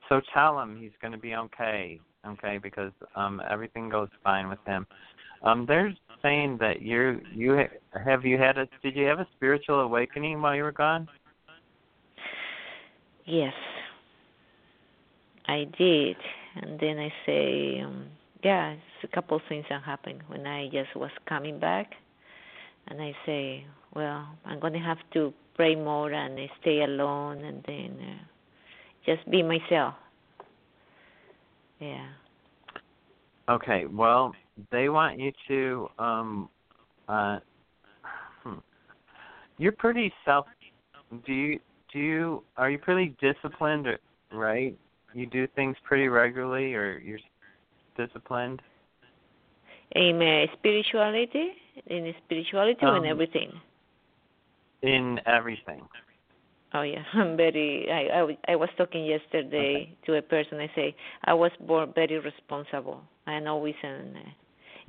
So 0.09 0.21
tell 0.33 0.59
him 0.59 0.77
he's 0.79 0.91
going 1.01 1.13
to 1.13 1.17
be 1.17 1.33
okay, 1.33 1.99
okay, 2.27 2.57
because 2.57 2.91
um 3.15 3.41
everything 3.49 3.89
goes 3.89 4.09
fine 4.23 4.49
with 4.49 4.59
him. 4.65 4.85
Um 5.43 5.65
they're 5.67 5.93
saying 6.21 6.57
that 6.59 6.81
you 6.81 7.21
you 7.33 7.57
ha- 7.57 7.99
have 8.05 8.25
you 8.25 8.37
had 8.37 8.57
a 8.57 8.67
did 8.81 8.95
you 8.95 9.05
have 9.05 9.19
a 9.19 9.27
spiritual 9.35 9.81
awakening 9.81 10.41
while 10.41 10.55
you 10.55 10.63
were 10.63 10.71
gone? 10.71 11.07
Yes, 13.25 13.53
I 15.47 15.65
did, 15.77 16.17
and 16.61 16.79
then 16.79 16.99
I 16.99 17.13
say, 17.25 17.81
um, 17.81 18.07
yeah, 18.43 18.71
it's 18.71 19.11
a 19.11 19.15
couple 19.15 19.37
of 19.37 19.43
things 19.47 19.65
that 19.69 19.81
happened 19.83 20.21
when 20.27 20.45
I 20.45 20.67
just 20.67 20.93
was 20.95 21.11
coming 21.27 21.57
back, 21.59 21.93
and 22.87 23.01
I 23.01 23.15
say, 23.25 23.65
well, 23.95 24.27
I'm 24.45 24.59
gonna 24.59 24.83
have 24.83 24.97
to 25.13 25.33
pray 25.55 25.75
more 25.75 26.11
and 26.11 26.37
stay 26.61 26.81
alone, 26.83 27.43
and 27.45 27.63
then 27.65 27.97
uh, 28.01 28.23
just 29.05 29.29
be 29.29 29.41
myself. 29.41 29.95
Yeah. 31.83 32.07
Okay, 33.49 33.85
well, 33.85 34.33
they 34.71 34.87
want 34.87 35.19
you 35.19 35.31
to 35.49 35.89
um 35.99 36.49
uh 37.09 37.39
hmm. 38.43 38.59
you're 39.57 39.73
pretty 39.73 40.13
self 40.23 40.45
do 41.25 41.33
you 41.33 41.59
do 41.91 41.99
you 41.99 42.43
are 42.55 42.69
you 42.69 42.77
pretty 42.77 43.13
disciplined 43.19 43.87
right? 44.31 44.77
You 45.13 45.25
do 45.25 45.45
things 45.55 45.75
pretty 45.83 46.07
regularly 46.07 46.73
or 46.73 46.99
you're 46.99 47.19
disciplined? 47.97 48.61
In 49.91 50.21
uh, 50.21 50.51
spirituality, 50.53 51.51
in 51.87 52.15
spirituality, 52.25 52.79
or 52.81 52.97
in 52.97 53.03
Um, 53.03 53.05
everything. 53.05 53.51
In 54.81 55.19
everything. 55.27 55.81
Oh 56.73 56.81
yeah, 56.81 57.03
I'm 57.13 57.37
very. 57.37 57.87
I 57.91 58.21
I, 58.21 58.53
I 58.53 58.55
was 58.55 58.69
talking 58.77 59.05
yesterday 59.05 59.95
to 60.05 60.15
a 60.17 60.21
person. 60.21 60.59
I 60.59 60.69
say 60.75 60.95
I 61.25 61.33
was 61.33 61.51
born 61.67 61.91
very 61.95 62.19
responsible. 62.19 63.01
and 63.25 63.47
always, 63.47 63.75
and 63.83 64.17
uh, 64.17 64.19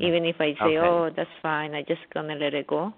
even 0.00 0.24
if 0.24 0.36
I 0.40 0.54
say, 0.58 0.76
Okay. 0.76 0.78
"Oh, 0.78 1.10
that's 1.14 1.30
fine," 1.42 1.74
I 1.74 1.82
just 1.82 2.02
gonna 2.12 2.34
let 2.34 2.54
it 2.54 2.66
go. 2.66 2.92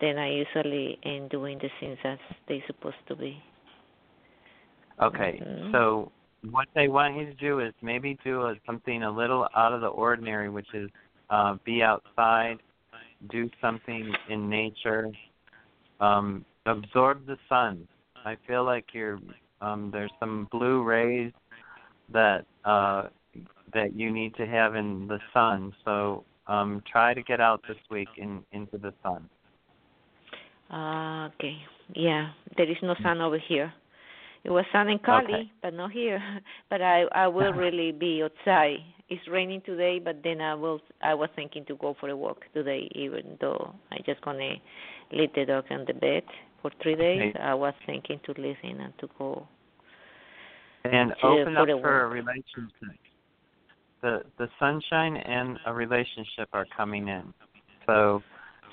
Then 0.00 0.18
I 0.18 0.30
usually 0.30 0.98
end 1.04 1.30
doing 1.30 1.58
the 1.58 1.68
things 1.78 1.98
as 2.04 2.18
they 2.48 2.62
supposed 2.66 3.02
to 3.08 3.16
be. 3.16 3.42
Okay, 5.02 5.40
Mhm. 5.40 5.72
so 5.72 6.10
what 6.50 6.68
they 6.74 6.88
want 6.88 7.16
you 7.16 7.26
to 7.26 7.34
do 7.34 7.60
is 7.60 7.74
maybe 7.82 8.16
do 8.24 8.42
a, 8.42 8.54
something 8.66 9.02
a 9.02 9.10
little 9.10 9.46
out 9.54 9.72
of 9.72 9.80
the 9.82 9.88
ordinary, 9.88 10.48
which 10.48 10.72
is 10.74 10.90
uh, 11.28 11.56
be 11.64 11.82
outside, 11.82 12.58
do 13.30 13.50
something 13.60 14.14
in 14.28 14.48
nature, 14.48 15.10
um, 16.00 16.44
absorb 16.66 17.26
the 17.26 17.36
sun. 17.48 17.86
I 18.24 18.36
feel 18.46 18.64
like 18.64 18.86
you're 18.92 19.18
um 19.60 19.90
there's 19.92 20.12
some 20.18 20.48
blue 20.50 20.82
rays 20.82 21.32
that 22.12 22.44
uh 22.64 23.04
that 23.72 23.94
you 23.94 24.10
need 24.10 24.34
to 24.36 24.46
have 24.46 24.74
in 24.74 25.06
the 25.06 25.18
sun. 25.32 25.72
So 25.84 26.24
um 26.46 26.82
try 26.90 27.14
to 27.14 27.22
get 27.22 27.40
out 27.40 27.62
this 27.68 27.78
week 27.90 28.08
in 28.16 28.42
into 28.52 28.78
the 28.78 28.92
sun. 29.02 29.28
Uh, 30.70 31.28
okay. 31.34 31.56
Yeah, 31.94 32.30
there 32.56 32.70
is 32.70 32.76
no 32.82 32.94
sun 33.02 33.20
over 33.20 33.38
here. 33.38 33.72
It 34.44 34.50
was 34.50 34.64
sun 34.72 34.88
in 34.88 34.98
Cali, 35.00 35.24
Okay. 35.24 35.52
but 35.62 35.74
not 35.74 35.90
here. 35.92 36.22
But 36.70 36.80
I 36.80 37.02
I 37.12 37.26
will 37.28 37.52
really 37.64 37.92
be 37.92 38.22
outside. 38.22 38.78
It's 39.08 39.26
raining 39.26 39.60
today, 39.62 39.98
but 39.98 40.22
then 40.22 40.40
I 40.40 40.54
will. 40.54 40.80
I 41.02 41.14
was 41.14 41.28
thinking 41.34 41.64
to 41.66 41.74
go 41.76 41.96
for 41.98 42.08
a 42.08 42.16
walk 42.16 42.44
today, 42.54 42.88
even 42.94 43.36
though 43.40 43.74
I 43.90 43.98
just 44.06 44.20
gonna 44.22 44.54
leave 45.12 45.32
the 45.34 45.44
dog 45.44 45.64
on 45.70 45.84
the 45.86 45.94
bed 45.94 46.22
for 46.62 46.70
three 46.82 46.94
days. 46.94 47.34
I 47.40 47.54
was 47.54 47.74
thinking 47.86 48.20
to 48.24 48.32
listen 48.32 48.80
and 48.80 48.92
to 48.98 49.08
go. 49.18 49.46
And 50.84 51.12
to- 51.20 51.26
open 51.26 51.54
for 51.54 51.60
up 51.62 51.80
for 51.80 52.04
a 52.04 52.08
relationship. 52.08 52.98
The 54.02 54.22
the 54.38 54.48
sunshine 54.58 55.16
and 55.16 55.58
a 55.66 55.74
relationship 55.74 56.48
are 56.52 56.66
coming 56.76 57.08
in. 57.08 57.34
So 57.86 58.22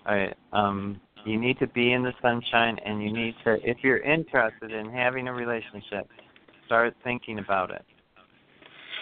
I 0.05 0.33
um 0.53 0.99
you 1.25 1.37
need 1.37 1.59
to 1.59 1.67
be 1.67 1.91
in 1.91 2.03
the 2.03 2.13
sunshine 2.21 2.77
and 2.85 3.03
you 3.03 3.11
need 3.11 3.35
to 3.43 3.57
if 3.69 3.77
you're 3.83 3.97
interested 3.99 4.71
in 4.71 4.89
having 4.89 5.27
a 5.27 5.33
relationship, 5.33 6.07
start 6.65 6.95
thinking 7.03 7.39
about 7.39 7.71
it. 7.71 7.85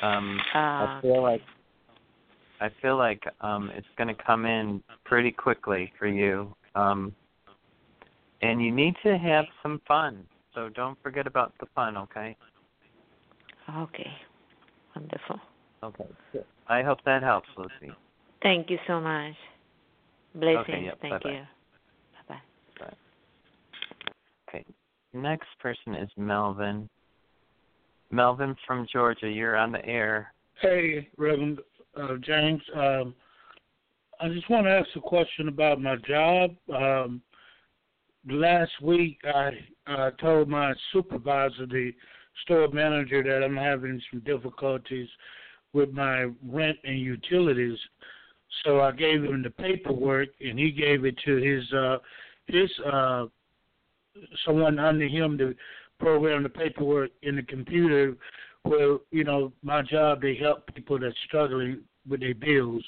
Um 0.02 0.40
I 0.54 0.84
Uh, 0.98 1.02
feel 1.02 1.22
like 1.22 1.42
I 2.60 2.70
feel 2.82 2.98
like 2.98 3.24
um 3.42 3.70
it's 3.76 3.88
going 3.98 4.08
to 4.08 4.24
come 4.24 4.46
in 4.46 4.82
pretty 5.04 5.32
quickly 5.32 5.94
for 6.00 6.08
you. 6.08 6.56
Um 6.74 7.14
and 8.42 8.62
you 8.62 8.72
need 8.72 8.96
to 9.04 9.18
have 9.18 9.46
some 9.64 9.82
fun. 9.88 10.26
So 10.54 10.70
don't 10.70 10.98
forget 11.04 11.28
about 11.28 11.54
the 11.60 11.66
fun, 11.76 11.98
okay? 11.98 12.36
okay. 13.78 14.12
Wonderful. 14.96 15.40
Okay. 15.84 16.06
I 16.68 16.82
hope 16.82 17.00
that 17.06 17.22
helps, 17.22 17.50
Lucy. 17.58 17.94
Thank 18.42 18.70
you 18.70 18.78
so 18.88 19.02
much. 19.02 19.34
Blessings. 20.34 20.86
yep, 20.86 21.00
Thank 21.02 21.24
bye-bye. 21.24 21.30
you. 21.30 21.42
Bye 22.30 22.36
bye. 22.80 22.94
Okay. 24.50 24.66
Next 25.14 25.48
person 25.60 25.96
is 25.96 26.10
Melvin. 26.18 26.90
Melvin 28.12 28.56
from 28.66 28.88
Georgia, 28.92 29.30
you're 29.30 29.58
on 29.58 29.72
the 29.72 29.86
air. 29.86 30.34
Hey, 30.62 31.10
Reverend 31.18 31.60
uh, 31.98 32.16
James. 32.22 32.62
Um, 32.76 33.16
I 34.22 34.30
just 34.30 34.50
want 34.50 34.66
to 34.66 34.72
ask 34.72 34.88
a 34.96 35.02
question 35.02 35.48
about 35.48 35.82
my 35.82 35.96
job. 36.08 36.52
Um, 36.74 37.22
last 38.28 38.72
week, 38.82 39.20
I 39.26 39.52
uh, 39.88 40.12
told 40.12 40.50
my 40.50 40.74
supervisor, 40.92 41.66
the 41.66 41.94
store 42.44 42.68
manager, 42.70 43.24
that 43.24 43.44
I'm 43.44 43.56
having 43.56 44.02
some 44.12 44.22
difficulties 44.22 45.08
with 45.74 45.92
my 45.92 46.28
rent 46.48 46.78
and 46.84 47.00
utilities. 47.00 47.78
So 48.64 48.82
I 48.82 48.92
gave 48.92 49.24
him 49.24 49.44
the 49.44 49.50
paperwork, 49.50 50.30
and 50.40 50.58
he 50.58 50.72
gave 50.72 51.06
it 51.06 51.16
to 51.26 51.36
his 51.38 51.74
uh, 51.74 51.98
his 52.48 52.70
uh, 52.92 53.26
someone 54.46 54.80
under 54.80 55.08
him 55.08 55.38
to 55.38 55.54
program 56.00 56.44
the 56.44 56.50
paperwork 56.50 57.10
in 57.24 57.36
the 57.36 57.44
computer 57.44 58.16
well, 58.66 59.00
you 59.12 59.24
know, 59.24 59.54
my 59.62 59.82
job 59.84 60.22
they 60.22 60.36
help 60.36 60.74
people 60.74 61.00
that's 61.00 61.16
struggling 61.28 61.82
with 62.10 62.20
their 62.20 62.34
bills, 62.34 62.84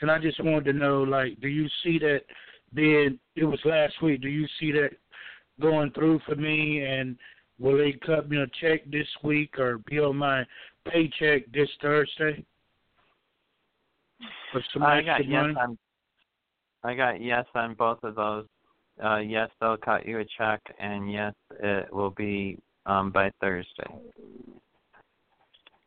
and 0.00 0.10
I 0.10 0.18
just 0.18 0.42
wanted 0.42 0.64
to 0.64 0.72
know, 0.72 1.02
like, 1.02 1.40
do 1.40 1.48
you 1.48 1.68
see 1.84 1.98
that 1.98 2.22
being? 2.74 3.18
It 3.36 3.44
was 3.44 3.60
last 3.64 4.00
week. 4.02 4.20
Do 4.20 4.28
you 4.28 4.46
see 4.58 4.72
that 4.72 4.90
going 5.60 5.90
through 5.92 6.20
for 6.26 6.36
me? 6.36 6.84
And 6.84 7.16
will 7.58 7.78
they 7.78 7.92
cut 8.04 8.28
me 8.28 8.38
a 8.38 8.46
check 8.60 8.88
this 8.90 9.08
week 9.22 9.58
or 9.58 9.78
be 9.78 9.98
on 9.98 10.16
my 10.16 10.44
paycheck 10.90 11.50
this 11.52 11.68
Thursday? 11.80 12.44
For 14.52 14.62
some 14.72 14.82
I 14.82 15.02
got 15.02 15.26
yes 15.26 15.42
money? 15.42 15.54
on 15.60 15.78
I 16.84 16.94
got 16.94 17.20
yes 17.20 17.44
on 17.54 17.74
both 17.74 18.02
of 18.02 18.14
those. 18.14 18.46
Uh 19.02 19.18
yes, 19.18 19.48
they'll 19.60 19.76
cut 19.76 20.06
you 20.06 20.18
a 20.20 20.24
check 20.36 20.60
and 20.78 21.12
yes, 21.12 21.34
it 21.60 21.92
will 21.92 22.10
be 22.10 22.58
um 22.86 23.10
by 23.10 23.30
Thursday. 23.40 23.94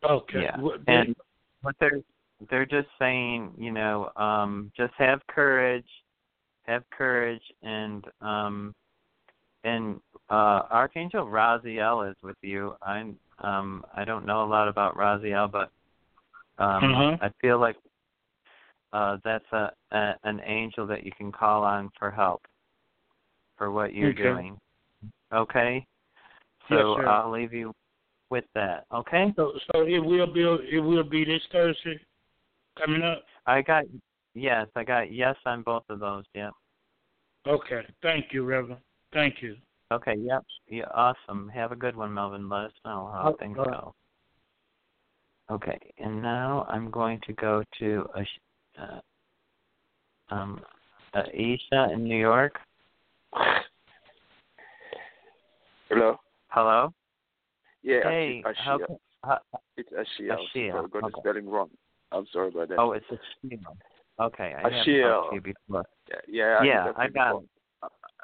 Okay. 0.04 0.42
Yeah. 0.42 0.60
What- 0.60 0.82
And 0.88 1.16
what 1.62 1.76
they're 1.80 2.02
they're 2.50 2.66
just 2.66 2.88
saying, 2.98 3.54
you 3.58 3.72
know, 3.72 4.12
um 4.16 4.72
just 4.76 4.94
have 4.98 5.20
courage, 5.28 5.88
have 6.64 6.84
courage 6.96 7.42
and 7.64 8.06
um 8.22 8.74
and 9.64 10.00
uh 10.30 10.64
Archangel 10.70 11.26
Raziel 11.26 12.10
is 12.10 12.16
with 12.24 12.38
you. 12.42 12.76
I'm 12.82 13.18
um 13.40 13.84
I 13.96 14.06
don't 14.06 14.26
know 14.26 14.44
a 14.44 14.48
lot 14.48 14.68
about 14.68 14.96
Raziel 14.96 15.52
but 15.52 15.72
um 16.64 16.84
Uh-huh. 16.84 17.18
I 17.22 17.30
feel 17.42 17.60
like 17.60 17.78
uh 18.94 19.18
that's 19.24 19.52
a, 19.52 19.72
a 19.92 20.16
an 20.24 20.42
angel 20.46 20.86
that 20.88 21.04
you 21.06 21.12
can 21.18 21.32
call 21.32 21.64
on 21.64 21.90
for 21.98 22.12
help 22.12 22.42
for 23.58 23.72
what 23.72 23.94
you're 23.94 24.12
Okay. 24.12 24.24
doing. 24.24 24.58
Okay? 25.34 25.86
So 26.70 26.96
sir. 26.96 27.08
I'll 27.08 27.32
leave 27.32 27.54
you 27.54 27.74
with 28.30 28.46
that. 28.56 28.86
Okay? 28.94 29.34
so, 29.36 29.54
so 29.72 29.82
it 29.82 30.00
will 30.00 30.32
be 30.32 30.42
it 30.72 30.80
will 30.80 31.04
be 31.04 31.26
this 31.26 31.42
Thursday 31.52 32.00
coming 32.78 33.02
up. 33.02 33.24
I 33.46 33.62
got 33.62 33.86
yes, 34.34 34.68
I 34.76 34.84
got 34.84 35.12
yes 35.12 35.36
on 35.46 35.62
both 35.64 35.84
of 35.90 36.00
those. 36.00 36.24
Yep. 36.34 36.52
Okay. 37.48 37.82
Thank 38.02 38.28
you, 38.32 38.44
Reverend. 38.44 38.82
Thank 39.14 39.42
you. 39.42 39.56
Okay. 39.92 40.16
Yep. 40.18 40.44
Yeah. 40.68 40.86
Awesome. 40.94 41.50
Have 41.50 41.72
a 41.72 41.76
good 41.76 41.96
one, 41.96 42.14
Melvin. 42.14 42.48
Let 42.48 42.66
us 42.66 42.72
know 42.86 43.10
how 43.12 43.34
Oh, 43.34 43.38
things 43.38 43.58
all 43.58 43.66
right. 43.66 43.74
go. 43.74 43.96
Okay. 45.52 45.80
And 45.98 46.22
now 46.22 46.66
I'm 46.70 46.90
going 46.90 47.20
to 47.28 47.34
go 47.34 47.64
to 47.80 48.08
a, 48.16 48.82
uh, 48.82 49.00
um, 50.30 50.62
Aisha 51.14 51.94
in 51.94 52.04
New 52.06 52.18
York. 52.18 52.58
Hello. 55.90 56.18
Hello. 56.48 56.94
Yeah, 57.84 58.04
hey. 58.04 58.44
Ashi- 58.46 58.56
How, 58.56 58.80
how, 59.24 59.40
It's 59.76 59.90
Ashia. 59.92 60.38
Ashia, 60.38 60.70
I 60.72 60.88
got 60.88 61.04
okay. 61.04 61.08
the 61.16 61.20
spelling 61.20 61.50
wrong. 61.50 61.70
I'm 62.12 62.26
sorry 62.32 62.50
about 62.50 62.70
that. 62.70 62.80
oh, 62.80 62.92
it's 62.94 63.06
a 63.12 63.18
Sheila. 63.42 63.74
Okay. 64.20 64.54
I 64.58 64.62
haven't 64.70 65.02
talked 65.02 65.30
to 65.30 65.36
you 65.36 65.42
before. 65.42 65.84
yeah, 66.10 66.16
yeah, 66.28 66.58
I 66.60 66.66
Yeah, 66.66 66.94
I 66.98 67.08
got 67.10 67.34
before. 67.34 67.44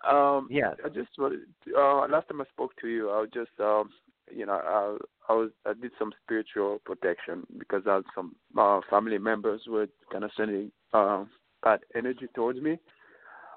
Um, 0.07 0.47
Yeah. 0.51 0.73
I 0.83 0.89
just. 0.89 1.09
Uh, 1.19 2.07
last 2.07 2.27
time 2.29 2.41
I 2.41 2.45
spoke 2.53 2.71
to 2.81 2.87
you, 2.87 3.09
I 3.09 3.21
was 3.21 3.29
just 3.33 3.51
um, 3.59 3.89
you 4.31 4.45
know, 4.45 4.53
I, 4.53 5.31
I 5.31 5.35
was 5.35 5.51
I 5.65 5.73
did 5.73 5.91
some 5.97 6.13
spiritual 6.23 6.79
protection 6.85 7.45
because 7.57 7.83
I 7.87 7.95
had 7.95 8.03
some 8.13 8.35
uh, 8.57 8.81
family 8.89 9.17
members 9.17 9.61
were 9.67 9.87
kind 10.11 10.23
of 10.23 10.31
sending 10.37 10.71
um 10.93 11.29
bad 11.63 11.79
energy 11.95 12.27
towards 12.35 12.61
me. 12.61 12.77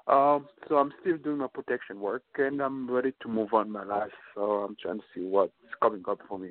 Um, 0.07 0.47
so 0.67 0.77
I'm 0.77 0.91
still 1.01 1.17
doing 1.17 1.37
my 1.37 1.47
protection 1.47 1.99
work, 1.99 2.23
and 2.37 2.59
I'm 2.59 2.89
ready 2.89 3.13
to 3.21 3.27
move 3.29 3.53
on 3.53 3.71
my 3.71 3.83
life. 3.83 4.11
So 4.35 4.41
I'm 4.41 4.75
trying 4.81 4.97
to 4.97 5.05
see 5.13 5.21
what's 5.21 5.53
coming 5.81 6.03
up 6.09 6.19
for 6.27 6.39
me. 6.39 6.49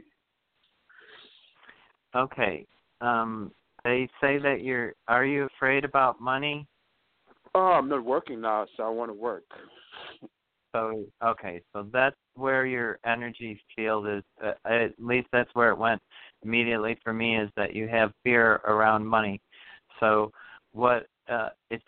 Okay. 2.15 2.67
Um, 3.01 3.51
they 3.85 4.09
say 4.21 4.39
that 4.39 4.63
you're. 4.63 4.95
Are 5.09 5.25
you 5.25 5.49
afraid 5.57 5.85
about 5.85 6.21
money? 6.21 6.67
Oh, 7.55 7.73
I'm 7.73 7.89
not 7.89 8.05
working 8.05 8.41
now, 8.41 8.67
so 8.77 8.85
I 8.85 8.89
want 8.89 9.11
to 9.11 9.15
work. 9.15 9.45
So 10.73 11.05
okay, 11.25 11.61
so 11.73 11.87
that's 11.93 12.17
where 12.35 12.65
your 12.65 12.99
energy 13.05 13.61
field 13.75 14.07
is. 14.07 14.23
Uh, 14.45 14.53
at 14.65 14.93
least 14.99 15.27
that's 15.33 15.51
where 15.55 15.71
it 15.71 15.79
went 15.79 16.01
immediately 16.45 16.97
for 17.03 17.13
me. 17.13 17.37
Is 17.37 17.51
that 17.57 17.75
you 17.75 17.89
have 17.89 18.13
fear 18.23 18.61
around 18.67 19.05
money. 19.05 19.41
So 19.99 20.31
what 20.73 21.07
uh, 21.29 21.49
it's 21.71 21.83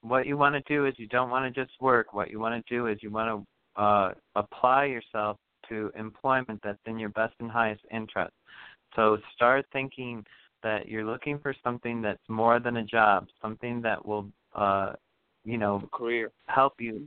what 0.00 0.26
you 0.26 0.36
want 0.36 0.54
to 0.54 0.74
do 0.74 0.86
is 0.86 0.94
you 0.96 1.08
don't 1.08 1.30
want 1.30 1.52
to 1.52 1.60
just 1.64 1.72
work. 1.80 2.14
What 2.14 2.30
you 2.30 2.40
want 2.40 2.64
to 2.64 2.74
do 2.74 2.86
is 2.86 2.98
you 3.02 3.10
want 3.10 3.44
to 3.76 3.82
uh, 3.82 4.12
apply 4.34 4.86
yourself 4.86 5.36
to 5.68 5.90
employment 5.96 6.60
that's 6.62 6.78
in 6.86 6.98
your 6.98 7.10
best 7.10 7.34
and 7.38 7.50
highest 7.50 7.82
interest. 7.90 8.32
So 8.96 9.18
start 9.34 9.64
thinking 9.72 10.24
that 10.62 10.88
you're 10.88 11.04
looking 11.04 11.38
for 11.38 11.54
something 11.62 12.02
that's 12.02 12.22
more 12.28 12.60
than 12.60 12.76
a 12.78 12.84
job, 12.84 13.26
something 13.40 13.82
that 13.82 14.04
will, 14.04 14.26
uh, 14.54 14.92
you 15.44 15.58
know, 15.58 15.82
Career. 15.92 16.30
help 16.46 16.74
you 16.78 17.06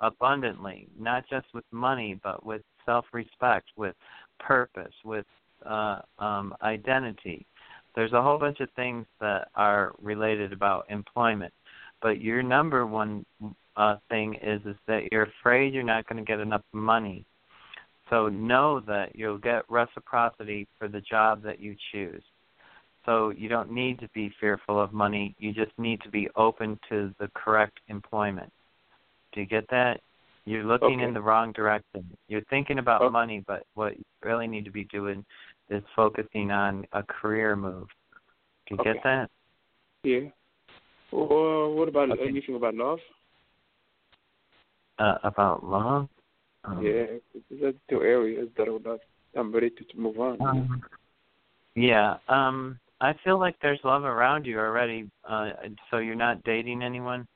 abundantly, 0.00 0.88
not 0.98 1.24
just 1.30 1.46
with 1.54 1.64
money, 1.70 2.18
but 2.22 2.44
with 2.44 2.62
self-respect, 2.84 3.68
with 3.76 3.94
purpose, 4.40 4.92
with 5.04 5.26
uh, 5.64 6.00
um, 6.18 6.54
identity. 6.62 7.46
There's 7.94 8.12
a 8.12 8.22
whole 8.22 8.38
bunch 8.38 8.60
of 8.60 8.68
things 8.74 9.06
that 9.20 9.48
are 9.54 9.92
related 10.00 10.52
about 10.52 10.86
employment, 10.88 11.52
but 12.00 12.20
your 12.20 12.42
number 12.42 12.86
one 12.86 13.24
uh, 13.76 13.96
thing 14.08 14.34
is 14.42 14.60
is 14.66 14.76
that 14.86 15.08
you're 15.10 15.28
afraid 15.40 15.72
you're 15.72 15.82
not 15.82 16.06
going 16.06 16.22
to 16.22 16.28
get 16.28 16.40
enough 16.40 16.62
money. 16.72 17.24
So 18.10 18.28
know 18.28 18.80
that 18.80 19.14
you'll 19.14 19.38
get 19.38 19.62
reciprocity 19.70 20.66
for 20.78 20.88
the 20.88 21.00
job 21.00 21.42
that 21.44 21.60
you 21.60 21.76
choose. 21.92 22.22
So 23.04 23.30
you 23.30 23.48
don't 23.48 23.70
need 23.70 23.98
to 24.00 24.08
be 24.14 24.32
fearful 24.40 24.80
of 24.80 24.92
money. 24.92 25.34
You 25.38 25.52
just 25.52 25.72
need 25.78 26.00
to 26.02 26.08
be 26.10 26.28
open 26.36 26.78
to 26.88 27.12
the 27.18 27.28
correct 27.34 27.80
employment. 27.88 28.52
Do 29.32 29.40
you 29.40 29.46
get 29.46 29.68
that? 29.70 30.00
You're 30.44 30.64
looking 30.64 31.00
Okay. 31.00 31.04
in 31.04 31.14
the 31.14 31.20
wrong 31.20 31.52
direction. 31.52 32.16
You're 32.28 32.44
thinking 32.44 32.78
about 32.78 33.02
Oh. 33.02 33.10
money, 33.10 33.40
but 33.46 33.66
what 33.74 33.96
you 33.96 34.04
really 34.22 34.46
need 34.46 34.64
to 34.64 34.70
be 34.70 34.84
doing 34.84 35.24
is 35.68 35.82
focusing 35.94 36.50
on 36.50 36.86
a 36.92 37.02
career 37.02 37.56
move. 37.56 37.88
Do 38.66 38.74
you 38.74 38.80
Okay. 38.80 38.92
get 38.94 39.02
that? 39.02 39.30
Yeah. 40.04 40.30
Well, 41.10 41.74
what 41.74 41.88
about 41.88 42.10
Okay. 42.10 42.28
anything 42.28 42.56
about 42.56 42.74
love? 42.74 43.00
Uh, 44.98 45.18
about 45.22 45.64
love? 45.64 46.08
Um, 46.64 46.84
Yeah, 46.84 47.18
there's 47.50 47.74
two 47.88 48.02
areas 48.02 48.48
that 48.56 48.68
I'm 48.68 48.82
not. 48.82 49.00
I'm 49.34 49.52
ready 49.52 49.70
to, 49.70 49.84
to 49.84 49.98
move 49.98 50.20
on. 50.20 50.40
Um, 50.42 50.82
yeah. 51.74 52.18
Um, 52.28 52.78
I 53.02 53.14
feel 53.24 53.38
like 53.38 53.56
there's 53.60 53.80
love 53.82 54.04
around 54.04 54.46
you 54.46 54.60
already. 54.60 55.10
Uh, 55.28 55.50
so 55.90 55.98
you're 55.98 56.14
not 56.14 56.42
dating 56.44 56.84
anyone. 56.84 57.26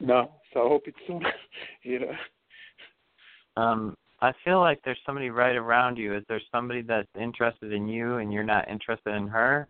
no, 0.00 0.32
so 0.52 0.66
I 0.66 0.68
hope 0.68 0.82
it's 0.86 0.98
soon. 1.06 1.22
you 1.84 2.00
know. 2.00 3.62
Um, 3.62 3.96
I 4.20 4.32
feel 4.44 4.58
like 4.58 4.80
there's 4.84 4.98
somebody 5.06 5.30
right 5.30 5.54
around 5.54 5.98
you. 5.98 6.16
Is 6.16 6.24
there 6.28 6.40
somebody 6.50 6.82
that's 6.82 7.08
interested 7.18 7.72
in 7.72 7.86
you 7.86 8.16
and 8.16 8.32
you're 8.32 8.42
not 8.42 8.68
interested 8.68 9.14
in 9.14 9.28
her? 9.28 9.68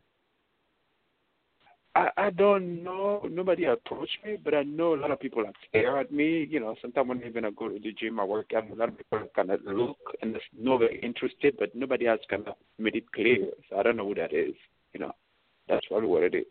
I 1.94 2.08
I 2.16 2.30
don't 2.30 2.82
know. 2.82 3.28
Nobody 3.30 3.64
approached 3.64 4.16
me, 4.24 4.38
but 4.42 4.54
I 4.54 4.62
know 4.62 4.94
a 4.94 4.96
lot 4.96 5.10
of 5.10 5.20
people 5.20 5.44
are 5.44 5.52
stare 5.68 5.98
at 5.98 6.10
me. 6.10 6.46
You 6.48 6.60
know, 6.60 6.74
sometimes 6.80 7.06
when 7.06 7.22
even 7.24 7.44
I 7.44 7.50
go 7.50 7.68
to 7.68 7.78
the 7.78 7.92
gym, 7.92 8.18
I 8.18 8.24
work 8.24 8.52
out. 8.56 8.70
A 8.70 8.74
lot 8.74 8.88
of 8.88 8.96
people 8.96 9.28
kind 9.36 9.50
of 9.50 9.60
look 9.66 9.98
and 10.22 10.32
there's 10.32 10.42
nobody 10.58 10.98
interested, 11.02 11.56
but 11.58 11.74
nobody 11.74 12.06
has 12.06 12.20
kind 12.30 12.48
of 12.48 12.54
made 12.78 12.96
it 12.96 13.12
clear. 13.12 13.48
So 13.68 13.78
I 13.78 13.82
don't 13.82 13.96
know 13.98 14.08
who 14.08 14.14
that 14.14 14.32
is. 14.32 14.54
You 14.98 15.06
know, 15.06 15.12
that's 15.68 15.86
probably 15.86 16.08
what 16.08 16.24
it 16.24 16.34
is. 16.34 16.44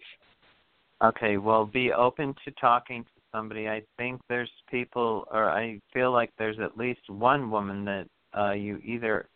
Okay, 1.04 1.38
well, 1.38 1.66
be 1.66 1.92
open 1.92 2.34
to 2.46 2.52
talking 2.60 3.04
to 3.04 3.10
somebody. 3.34 3.68
I 3.68 3.84
think 3.98 4.22
there's 4.30 4.50
people, 4.72 5.28
or 5.32 5.50
I 5.50 5.80
feel 5.94 6.12
like 6.12 6.32
there's 6.38 6.58
at 6.60 6.78
least 6.78 7.02
one 7.10 7.52
woman 7.52 7.84
that 7.86 8.08
uh 8.38 8.54
you 8.54 8.80
either. 8.84 9.28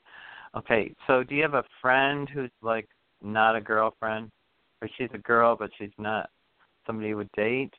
Okay, 0.56 0.94
so 1.08 1.24
do 1.24 1.36
you 1.36 1.42
have 1.42 1.54
a 1.54 1.64
friend 1.82 2.30
who's 2.30 2.50
like 2.62 2.88
not 3.22 3.56
a 3.56 3.62
girlfriend, 3.62 4.30
or 4.82 4.90
she's 4.98 5.10
a 5.14 5.20
girl 5.20 5.56
but 5.58 5.70
she's 5.78 5.92
not 5.98 6.30
somebody 6.88 7.10
you 7.10 7.18
would 7.18 7.32
date? 7.36 7.74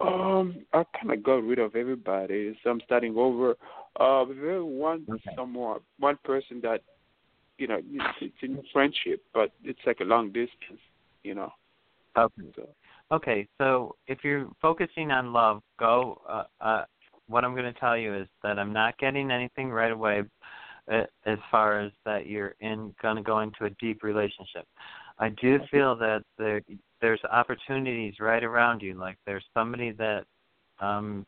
Um, 0.00 0.64
I 0.72 0.84
kind 0.98 1.12
of 1.12 1.22
got 1.22 1.44
rid 1.44 1.58
of 1.58 1.76
everybody, 1.76 2.58
so 2.62 2.70
I'm 2.70 2.80
starting 2.86 3.14
over. 3.16 3.54
Uh, 3.98 4.24
there 4.24 4.64
one 4.64 5.06
Okay. 5.10 5.36
someone, 5.36 5.80
one 5.98 6.18
person 6.24 6.60
that, 6.62 6.80
you 7.60 7.68
know, 7.68 7.78
it's, 7.80 8.18
it's 8.20 8.42
new 8.42 8.62
friendship, 8.72 9.22
but 9.34 9.52
it's 9.62 9.78
like 9.86 10.00
a 10.00 10.04
long 10.04 10.28
distance. 10.28 10.80
You 11.22 11.34
know, 11.34 11.52
Okay. 12.16 12.42
so 12.56 12.68
Okay, 13.12 13.48
so 13.58 13.96
if 14.06 14.18
you're 14.22 14.48
focusing 14.62 15.10
on 15.10 15.32
love, 15.32 15.62
go. 15.78 16.20
Uh, 16.28 16.44
uh, 16.60 16.84
what 17.26 17.44
I'm 17.44 17.54
going 17.54 17.72
to 17.72 17.80
tell 17.80 17.96
you 17.96 18.14
is 18.14 18.28
that 18.44 18.58
I'm 18.58 18.72
not 18.72 18.96
getting 18.98 19.32
anything 19.32 19.70
right 19.70 19.90
away, 19.90 20.22
uh, 20.90 21.02
as 21.26 21.38
far 21.50 21.80
as 21.80 21.90
that 22.04 22.26
you're 22.26 22.54
in 22.60 22.94
going 23.02 23.16
to 23.16 23.22
go 23.22 23.40
into 23.40 23.64
a 23.64 23.70
deep 23.80 24.04
relationship. 24.04 24.64
I 25.18 25.30
do 25.30 25.58
feel 25.70 25.96
that 25.96 26.22
there 26.38 26.62
there's 27.00 27.20
opportunities 27.30 28.14
right 28.20 28.44
around 28.44 28.80
you. 28.80 28.94
Like 28.94 29.16
there's 29.26 29.44
somebody 29.54 29.90
that 29.92 30.24
um, 30.80 31.26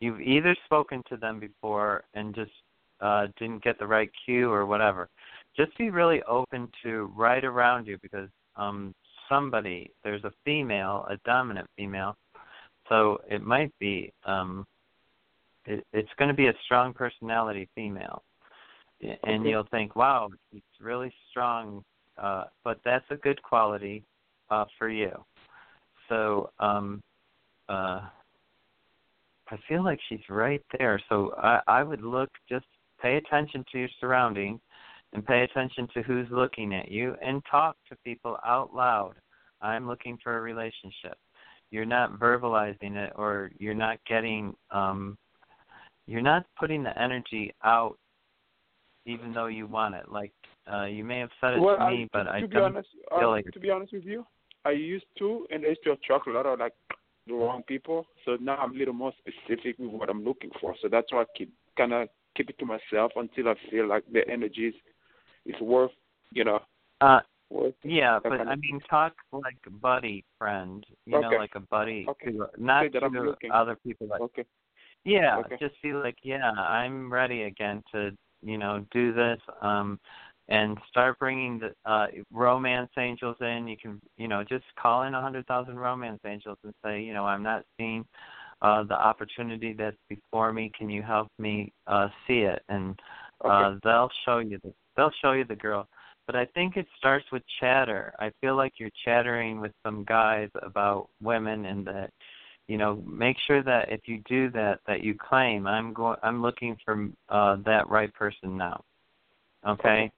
you've 0.00 0.20
either 0.20 0.56
spoken 0.64 1.02
to 1.08 1.16
them 1.16 1.40
before 1.40 2.04
and 2.14 2.34
just 2.34 2.52
uh, 3.00 3.26
didn't 3.38 3.62
get 3.64 3.78
the 3.78 3.86
right 3.86 4.10
cue 4.24 4.50
or 4.50 4.66
whatever. 4.66 5.08
Just 5.56 5.76
be 5.78 5.90
really 5.90 6.22
open 6.24 6.68
to 6.82 7.12
right 7.14 7.44
around 7.44 7.86
you 7.86 7.98
because 8.02 8.28
um, 8.56 8.94
somebody 9.28 9.90
there's 10.02 10.24
a 10.24 10.32
female, 10.44 11.06
a 11.10 11.16
dominant 11.24 11.68
female, 11.76 12.16
so 12.88 13.18
it 13.30 13.42
might 13.42 13.72
be 13.78 14.12
um, 14.24 14.66
it, 15.66 15.84
it's 15.92 16.10
going 16.18 16.28
to 16.28 16.34
be 16.34 16.48
a 16.48 16.54
strong 16.64 16.92
personality 16.92 17.68
female, 17.74 18.22
and 19.00 19.40
Okay. 19.40 19.50
you'll 19.50 19.66
think, 19.70 19.96
wow, 19.96 20.28
it's 20.52 20.66
really 20.80 21.12
strong, 21.30 21.82
uh, 22.18 22.44
but 22.64 22.78
that's 22.84 23.04
a 23.10 23.16
good 23.16 23.40
quality 23.42 24.02
uh, 24.50 24.64
for 24.78 24.88
you. 24.88 25.12
So 26.08 26.50
um, 26.58 27.00
uh, 27.68 28.00
I 29.50 29.56
feel 29.68 29.84
like 29.84 29.98
she's 30.08 30.28
right 30.28 30.62
there. 30.78 31.00
So 31.08 31.34
I, 31.38 31.60
I 31.66 31.82
would 31.82 32.02
look, 32.02 32.30
just 32.48 32.66
pay 33.00 33.16
attention 33.16 33.64
to 33.72 33.78
your 33.78 33.88
surroundings 34.00 34.60
and 35.14 35.24
pay 35.24 35.42
attention 35.42 35.88
to 35.94 36.02
who's 36.02 36.26
looking 36.30 36.74
at 36.74 36.90
you 36.90 37.14
and 37.24 37.42
talk 37.50 37.76
to 37.88 37.96
people 38.04 38.36
out 38.44 38.74
loud. 38.74 39.14
I'm 39.62 39.86
looking 39.86 40.18
for 40.22 40.36
a 40.36 40.40
relationship. 40.42 41.16
You're 41.70 41.84
not 41.84 42.18
verbalizing 42.18 42.96
it 42.96 43.12
or 43.16 43.50
you're 43.58 43.74
not 43.74 43.98
getting 44.06 44.54
um 44.70 45.16
you're 46.06 46.20
not 46.20 46.44
putting 46.58 46.82
the 46.82 47.00
energy 47.00 47.54
out 47.64 47.96
even 49.06 49.32
though 49.32 49.46
you 49.46 49.66
want 49.66 49.94
it. 49.94 50.10
Like 50.10 50.32
uh 50.70 50.84
you 50.84 51.04
may 51.04 51.20
have 51.20 51.30
said 51.40 51.54
it 51.54 51.60
well, 51.60 51.76
to 51.76 51.82
I, 51.82 51.90
me, 51.92 52.08
but 52.12 52.24
to, 52.24 52.30
I 52.30 52.40
be 52.40 52.46
don't 52.48 52.76
honest, 52.76 52.88
feel 53.08 53.28
uh, 53.28 53.30
like 53.30 53.46
to 53.52 53.60
be 53.60 53.70
honest 53.70 53.92
with 53.92 54.04
you, 54.04 54.26
I 54.64 54.70
used 54.70 55.06
to, 55.18 55.46
and 55.50 55.64
I 55.64 55.70
used 55.70 55.84
to 55.84 55.92
attract 55.92 56.26
a 56.26 56.32
lot 56.32 56.46
of 56.46 56.58
like 56.58 56.72
the 57.26 57.34
wrong 57.34 57.62
people. 57.66 58.06
So 58.24 58.36
now 58.40 58.56
I'm 58.56 58.74
a 58.74 58.78
little 58.78 58.94
more 58.94 59.12
specific 59.18 59.78
with 59.78 59.90
what 59.90 60.10
I'm 60.10 60.24
looking 60.24 60.50
for. 60.60 60.74
So 60.82 60.88
that's 60.90 61.12
why 61.12 61.22
I 61.22 61.24
keep 61.36 61.52
kind 61.76 61.92
of 61.92 62.08
keep 62.36 62.50
it 62.50 62.58
to 62.58 62.66
myself 62.66 63.12
until 63.16 63.48
I 63.48 63.54
feel 63.70 63.88
like 63.88 64.04
the 64.12 64.28
energy 64.28 64.68
is 64.68 64.74
is 65.46 65.60
worth, 65.60 65.90
you 66.32 66.44
know, 66.44 66.60
uh 67.00 67.20
worth. 67.50 67.74
Yeah, 67.82 68.18
but 68.22 68.40
I 68.40 68.56
mean, 68.56 68.80
talk 68.88 69.12
like 69.32 69.56
a 69.66 69.70
buddy 69.70 70.24
friend. 70.38 70.84
You 71.06 71.20
know, 71.20 71.30
like 71.32 71.54
a 71.54 71.60
buddy 71.60 72.06
Okay. 72.08 72.32
to 72.32 72.46
not 72.58 72.84
Say 72.84 72.88
that 72.94 73.04
I'm 73.04 73.12
to 73.14 73.34
other 73.52 73.76
people. 73.76 74.06
Like, 74.08 74.20
Okay. 74.22 74.44
yeah, 75.04 75.38
Okay. 75.38 75.56
just 75.60 75.74
be 75.82 75.92
like, 75.92 76.16
yeah, 76.22 76.50
I'm 76.50 77.12
ready 77.12 77.42
again 77.44 77.82
to 77.92 78.10
you 78.42 78.58
know 78.58 78.84
do 78.90 79.12
this. 79.12 79.40
Um, 79.60 79.98
and 80.48 80.76
start 80.90 81.18
bringing 81.18 81.58
the 81.58 81.74
uh 81.90 82.06
romance 82.32 82.90
angels 82.98 83.36
in. 83.40 83.66
You 83.66 83.76
can 83.76 84.00
you 84.16 84.28
know 84.28 84.44
just 84.44 84.64
call 84.80 85.04
in 85.04 85.14
a 85.14 85.20
hundred 85.20 85.46
thousand 85.46 85.78
romance 85.78 86.20
angels 86.26 86.58
and 86.64 86.74
say, 86.84 87.02
you 87.02 87.12
know, 87.14 87.24
I'm 87.24 87.42
not 87.42 87.64
seeing 87.78 88.04
uh 88.62 88.82
the 88.84 88.94
opportunity 88.94 89.72
that's 89.72 89.96
before 90.08 90.52
me. 90.52 90.70
Can 90.76 90.90
you 90.90 91.02
help 91.02 91.28
me 91.38 91.72
uh 91.86 92.08
see 92.26 92.40
it? 92.40 92.62
And 92.68 92.98
Okay. 93.44 93.50
uh 93.52 93.74
they'll 93.84 94.10
show 94.24 94.38
you 94.38 94.58
the 94.62 94.72
they'll 94.96 95.12
show 95.22 95.32
you 95.32 95.44
the 95.44 95.56
girl. 95.56 95.88
But 96.26 96.36
i 96.36 96.46
think 96.46 96.76
it 96.76 96.86
starts 96.96 97.26
with 97.32 97.42
chatter. 97.60 98.14
I 98.18 98.30
feel 98.40 98.56
like 98.56 98.74
you're 98.78 98.90
chattering 99.04 99.60
with 99.60 99.72
some 99.82 100.04
guys 100.04 100.48
about 100.62 101.08
women 101.22 101.66
and 101.66 101.86
that 101.86 102.10
you 102.66 102.78
know 102.78 103.02
make 103.06 103.36
sure 103.46 103.62
that 103.62 103.92
if 103.92 104.00
you 104.06 104.22
do 104.26 104.50
that 104.52 104.80
that 104.86 105.04
you 105.04 105.14
claim 105.14 105.66
i'm 105.66 105.92
going 105.92 106.16
i'm 106.22 106.40
looking 106.40 106.76
for 106.84 107.08
uh 107.28 107.56
that 107.64 107.88
right 107.88 108.12
person 108.14 108.56
now. 108.56 108.82
Okay, 109.66 110.10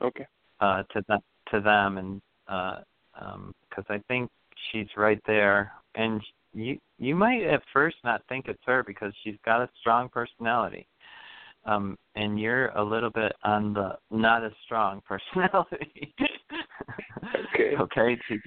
okay. 0.00 0.26
uh 0.60 0.82
to 0.92 1.02
them 1.08 1.20
to 1.50 1.60
them 1.60 1.98
and 1.98 2.22
uh 2.46 2.76
um 3.20 3.52
because 3.68 3.84
i 3.88 3.98
think 4.08 4.30
she's 4.70 4.88
right 4.96 5.20
there. 5.26 5.72
And 5.94 6.22
you 6.54 6.78
you 6.98 7.14
might 7.14 7.42
at 7.42 7.62
first 7.72 7.96
not 8.04 8.22
think 8.28 8.46
it's 8.46 8.62
her 8.64 8.82
because 8.84 9.12
she's 9.22 9.36
got 9.44 9.62
a 9.62 9.68
strong 9.80 10.08
personality 10.08 10.86
um 11.64 11.96
and 12.16 12.40
you're 12.40 12.68
a 12.68 12.82
little 12.82 13.10
bit 13.10 13.32
on 13.44 13.72
the 13.72 13.96
not 14.10 14.44
as 14.44 14.52
strong 14.64 15.00
personality 15.08 16.14
Okay. 17.54 17.76
okay 17.78 18.18
do, 18.28 18.38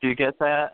do 0.00 0.08
you 0.08 0.14
get 0.14 0.38
that 0.38 0.72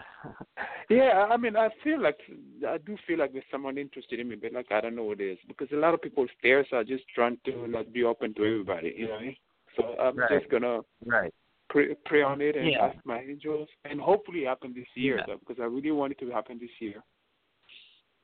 Yeah, 0.88 1.26
I 1.30 1.36
mean, 1.36 1.56
I 1.56 1.68
feel 1.82 2.00
like 2.00 2.18
I 2.66 2.78
do 2.78 2.96
feel 3.06 3.18
like 3.18 3.32
there's 3.32 3.44
someone 3.50 3.76
interested 3.76 4.20
in 4.20 4.28
me, 4.28 4.36
but 4.36 4.52
like 4.52 4.70
I 4.70 4.80
don't 4.80 4.94
know 4.94 5.04
what 5.04 5.20
it 5.20 5.32
is 5.32 5.38
because 5.48 5.68
a 5.72 5.76
lot 5.76 5.94
of 5.94 6.00
people 6.00 6.26
stare, 6.38 6.64
so 6.70 6.76
I'm 6.76 6.86
just 6.86 7.04
trying 7.14 7.38
to 7.46 7.66
like 7.66 7.92
be 7.92 8.04
open 8.04 8.32
to 8.34 8.44
everybody, 8.44 8.94
you 8.96 9.06
know. 9.06 9.14
what 9.14 9.20
I 9.20 9.24
mean? 9.24 9.36
So 9.76 9.82
I'm 10.00 10.16
Right. 10.16 10.40
just 10.40 10.50
gonna 10.50 10.80
right 11.04 11.34
pray, 11.68 11.94
pray 12.04 12.22
on 12.22 12.40
it 12.40 12.56
and 12.56 12.68
Yeah. 12.70 12.86
ask 12.86 12.96
my 13.04 13.20
angels, 13.20 13.68
and 13.84 14.00
hopefully 14.00 14.44
happen 14.44 14.72
this 14.74 14.86
year, 14.94 15.18
Yeah. 15.18 15.26
though, 15.26 15.38
because 15.38 15.60
I 15.60 15.66
really 15.66 15.90
want 15.90 16.12
it 16.12 16.18
to 16.20 16.30
happen 16.30 16.58
this 16.58 16.70
year. 16.80 17.02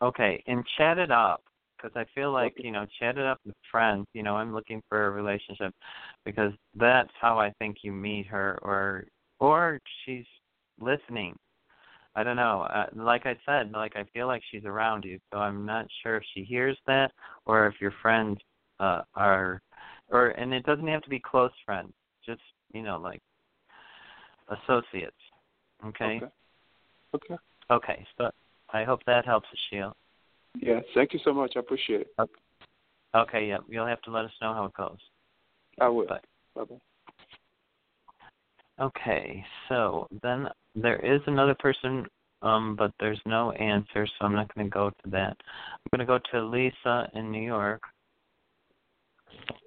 Okay, 0.00 0.42
and 0.46 0.64
chat 0.76 0.98
it 0.98 1.10
up 1.10 1.44
because 1.82 1.96
I 1.96 2.04
feel 2.14 2.32
like 2.32 2.54
you 2.56 2.70
know 2.70 2.86
chat 2.98 3.18
it 3.18 3.24
up 3.24 3.38
with 3.44 3.54
friends. 3.70 4.06
You 4.12 4.22
know, 4.22 4.36
I'm 4.36 4.54
looking 4.54 4.82
for 4.88 5.06
a 5.06 5.10
relationship 5.10 5.74
because 6.24 6.52
that's 6.74 7.10
how 7.20 7.38
I 7.38 7.52
think 7.58 7.78
you 7.82 7.92
meet 7.92 8.26
her, 8.26 8.58
or 8.62 9.04
or 9.40 9.78
she's 10.04 10.24
listening. 10.80 11.36
I 12.14 12.22
don't 12.22 12.36
know. 12.36 12.62
Uh, 12.62 12.86
like 12.94 13.24
I 13.26 13.36
said, 13.46 13.72
like 13.72 13.96
I 13.96 14.04
feel 14.12 14.26
like 14.26 14.42
she's 14.50 14.64
around 14.64 15.04
you, 15.04 15.18
so 15.32 15.38
I'm 15.38 15.64
not 15.64 15.86
sure 16.02 16.16
if 16.16 16.24
she 16.34 16.44
hears 16.44 16.76
that 16.86 17.10
or 17.46 17.66
if 17.66 17.74
your 17.80 17.94
friends 18.02 18.38
uh 18.80 19.02
are, 19.14 19.60
or 20.10 20.28
and 20.28 20.52
it 20.52 20.64
doesn't 20.64 20.88
have 20.88 21.02
to 21.02 21.10
be 21.10 21.20
close 21.20 21.52
friends. 21.64 21.92
Just 22.24 22.42
you 22.72 22.82
know, 22.82 22.98
like 22.98 23.20
associates. 24.48 25.16
Okay. 25.86 26.16
Okay. 26.16 26.26
Okay. 27.14 27.36
Okay. 27.70 28.06
So 28.18 28.30
I 28.72 28.84
hope 28.84 29.00
that 29.06 29.26
helps, 29.26 29.48
Sheila. 29.68 29.92
Yeah. 30.56 30.80
Thank 30.94 31.12
you 31.12 31.20
so 31.24 31.32
much. 31.32 31.52
I 31.56 31.60
appreciate 31.60 32.02
it. 32.02 32.28
Okay, 33.14 33.48
yeah. 33.48 33.58
You'll 33.68 33.86
have 33.86 34.02
to 34.02 34.10
let 34.10 34.24
us 34.24 34.30
know 34.40 34.54
how 34.54 34.64
it 34.66 34.74
goes. 34.74 34.98
I 35.80 35.88
will. 35.88 36.06
Bye. 36.06 36.20
Bye 36.54 36.64
bye. 36.64 36.76
Okay, 38.80 39.44
so 39.68 40.08
then 40.22 40.48
there 40.74 40.98
is 40.98 41.20
another 41.26 41.54
person 41.54 42.06
um, 42.42 42.74
but 42.76 42.92
there's 42.98 43.20
no 43.24 43.52
answer, 43.52 44.06
so 44.06 44.24
I'm 44.24 44.34
not 44.34 44.52
going 44.54 44.66
to 44.66 44.70
go 44.70 44.90
to 44.90 45.10
that. 45.10 45.36
I'm 45.38 45.96
going 45.96 46.00
to 46.00 46.04
go 46.06 46.18
to 46.32 46.44
Lisa 46.44 47.08
in 47.14 47.30
New 47.30 47.42
York. 47.42 47.82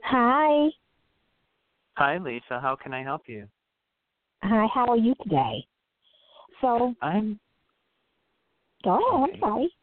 Hi. 0.03 0.69
Hi, 1.97 2.17
Lisa. 2.17 2.59
How 2.59 2.75
can 2.75 2.93
I 2.93 3.01
help 3.01 3.23
you? 3.27 3.47
Hi, 4.43 4.67
how 4.73 4.87
are 4.87 4.97
you 4.97 5.15
today? 5.23 5.65
So 6.61 6.93
I'm. 7.01 7.39
Go 8.83 8.97
ahead. 8.97 9.29
Okay. 9.29 9.33
I'm 9.33 9.39
sorry. 9.39 9.73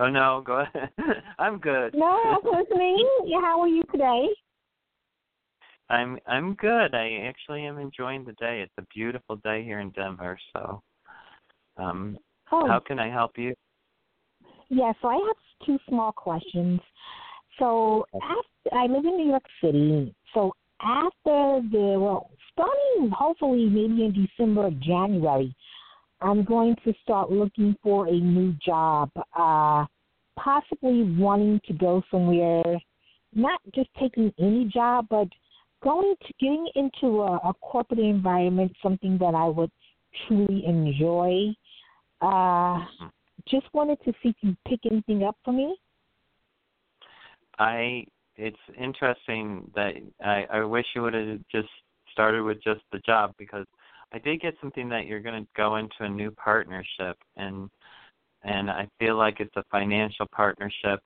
Oh 0.00 0.08
no, 0.08 0.42
go 0.44 0.60
ahead. 0.60 0.90
I'm 1.38 1.58
good. 1.58 1.94
No, 1.94 2.06
I'm 2.06 2.44
listening. 2.44 3.08
How 3.42 3.60
are 3.60 3.68
you 3.68 3.82
today? 3.90 4.28
I'm 5.90 6.18
I'm 6.26 6.54
good. 6.54 6.94
I 6.94 7.24
actually 7.26 7.64
am 7.64 7.78
enjoying 7.78 8.24
the 8.24 8.32
day. 8.34 8.60
It's 8.62 8.72
a 8.78 8.86
beautiful 8.94 9.36
day 9.36 9.64
here 9.64 9.80
in 9.80 9.90
Denver. 9.90 10.38
So, 10.52 10.82
um, 11.78 12.18
Oh, 12.50 12.66
how 12.66 12.80
can 12.80 12.98
I 12.98 13.10
help 13.10 13.32
you? 13.36 13.54
yeah. 14.70 14.92
So 15.02 15.08
I 15.08 15.14
have 15.14 15.66
two 15.66 15.78
small 15.88 16.12
questions. 16.12 16.80
So 17.58 18.06
after, 18.14 18.76
I 18.76 18.86
live 18.86 19.04
in 19.04 19.16
New 19.16 19.28
York 19.28 19.44
City. 19.62 20.14
So 20.32 20.52
after 20.80 21.60
the 21.70 21.96
well, 21.98 22.30
starting 22.52 23.10
hopefully 23.10 23.66
maybe 23.66 24.04
in 24.04 24.26
December 24.26 24.66
or 24.66 24.70
January, 24.80 25.54
I'm 26.20 26.44
going 26.44 26.76
to 26.84 26.92
start 27.02 27.30
looking 27.30 27.76
for 27.82 28.06
a 28.06 28.12
new 28.12 28.54
job. 28.64 29.10
Uh, 29.38 29.86
possibly 30.36 31.02
wanting 31.18 31.60
to 31.66 31.72
go 31.74 32.02
somewhere, 32.10 32.78
not 33.34 33.60
just 33.74 33.88
taking 33.98 34.32
any 34.38 34.66
job, 34.72 35.06
but 35.10 35.28
going 35.82 36.14
to 36.26 36.32
getting 36.40 36.68
into 36.74 37.22
a, 37.22 37.36
a 37.36 37.52
corporate 37.60 38.00
environment, 38.00 38.72
something 38.82 39.18
that 39.18 39.34
I 39.34 39.46
would 39.46 39.70
truly 40.26 40.64
enjoy. 40.66 41.54
Uh, 42.20 42.84
just 43.48 43.66
wanted 43.72 43.98
to 44.04 44.12
see 44.22 44.30
if 44.30 44.36
you 44.40 44.56
pick 44.66 44.80
anything 44.90 45.22
up 45.22 45.36
for 45.44 45.52
me. 45.52 45.76
I 47.58 48.04
it's 48.36 48.56
interesting 48.80 49.70
that 49.74 49.94
I 50.24 50.46
I 50.52 50.64
wish 50.64 50.86
you 50.94 51.02
would 51.02 51.14
have 51.14 51.40
just 51.50 51.68
started 52.12 52.42
with 52.42 52.62
just 52.62 52.80
the 52.92 52.98
job 53.00 53.34
because 53.38 53.66
I 54.12 54.18
did 54.18 54.40
get 54.40 54.54
something 54.60 54.88
that 54.88 55.06
you're 55.06 55.20
going 55.20 55.42
to 55.44 55.48
go 55.56 55.76
into 55.76 55.96
a 56.00 56.08
new 56.08 56.30
partnership 56.32 57.16
and 57.36 57.68
and 58.44 58.70
I 58.70 58.88
feel 59.00 59.16
like 59.16 59.40
it's 59.40 59.56
a 59.56 59.64
financial 59.70 60.26
partnership. 60.32 61.00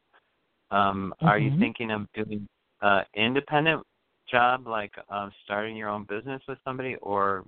Um 0.71 1.15
are 1.21 1.39
you 1.39 1.51
Mhm. 1.51 1.59
thinking 1.59 1.91
of 1.91 2.07
doing 2.13 2.49
uh 2.81 3.03
independent 3.15 3.85
job 4.29 4.67
like 4.67 4.93
uh 5.09 5.31
starting 5.45 5.77
your 5.77 5.89
own 5.89 6.05
business 6.05 6.43
with 6.47 6.59
somebody 6.65 6.97
or 6.97 7.45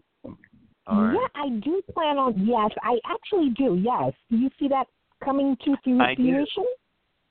or 0.87 1.13
Yeah, 1.13 1.29
I 1.35 1.49
do 1.49 1.83
plan 1.93 2.19
on. 2.19 2.35
Yes, 2.47 2.71
I 2.83 2.99
actually 3.07 3.51
do. 3.51 3.77
Yes, 3.77 4.13
do 4.31 4.37
you 4.37 4.51
see 4.59 4.69
that 4.69 4.87
coming 5.23 5.57
to 5.65 5.77
fu- 5.85 6.01
I 6.01 6.15
do. 6.15 6.23
fruition? 6.23 6.67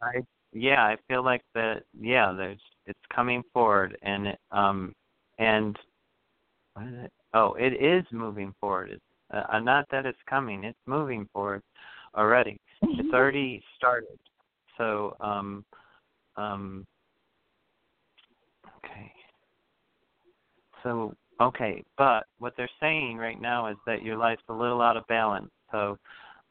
I 0.02 0.14
yeah, 0.54 0.84
I 0.84 0.98
feel 1.08 1.24
like 1.24 1.44
that. 1.56 1.84
Yeah, 2.00 2.32
there's 2.32 2.62
it's 2.86 3.06
coming 3.14 3.44
forward, 3.54 3.98
and 4.02 4.28
it, 4.28 4.40
um 4.52 4.94
and 5.40 5.78
what 6.74 6.88
is 6.88 6.94
it? 7.06 7.14
Oh, 7.34 7.54
it 7.54 7.74
is 7.74 8.06
moving 8.12 8.54
forward. 8.60 8.92
It's 8.92 9.02
uh, 9.32 9.60
not 9.60 9.86
that 9.92 10.06
it's 10.06 10.18
coming; 10.30 10.64
it's 10.64 10.78
moving 10.86 11.28
forward 11.34 11.64
already. 12.16 12.60
It's 12.82 13.14
already 13.14 13.64
started. 13.78 14.20
So 14.78 15.16
um 15.20 15.66
um 16.36 16.86
okay. 18.78 19.12
So 20.84 21.14
okay, 21.42 21.84
but 21.98 22.26
what 22.40 22.54
they're 22.58 22.70
saying 22.80 23.18
right 23.18 23.40
now 23.40 23.68
is 23.68 23.78
that 23.86 24.04
your 24.04 24.18
life's 24.18 24.44
a 24.50 24.54
little 24.54 24.82
out 24.82 24.98
of 24.98 25.08
balance. 25.08 25.50
So 25.72 25.98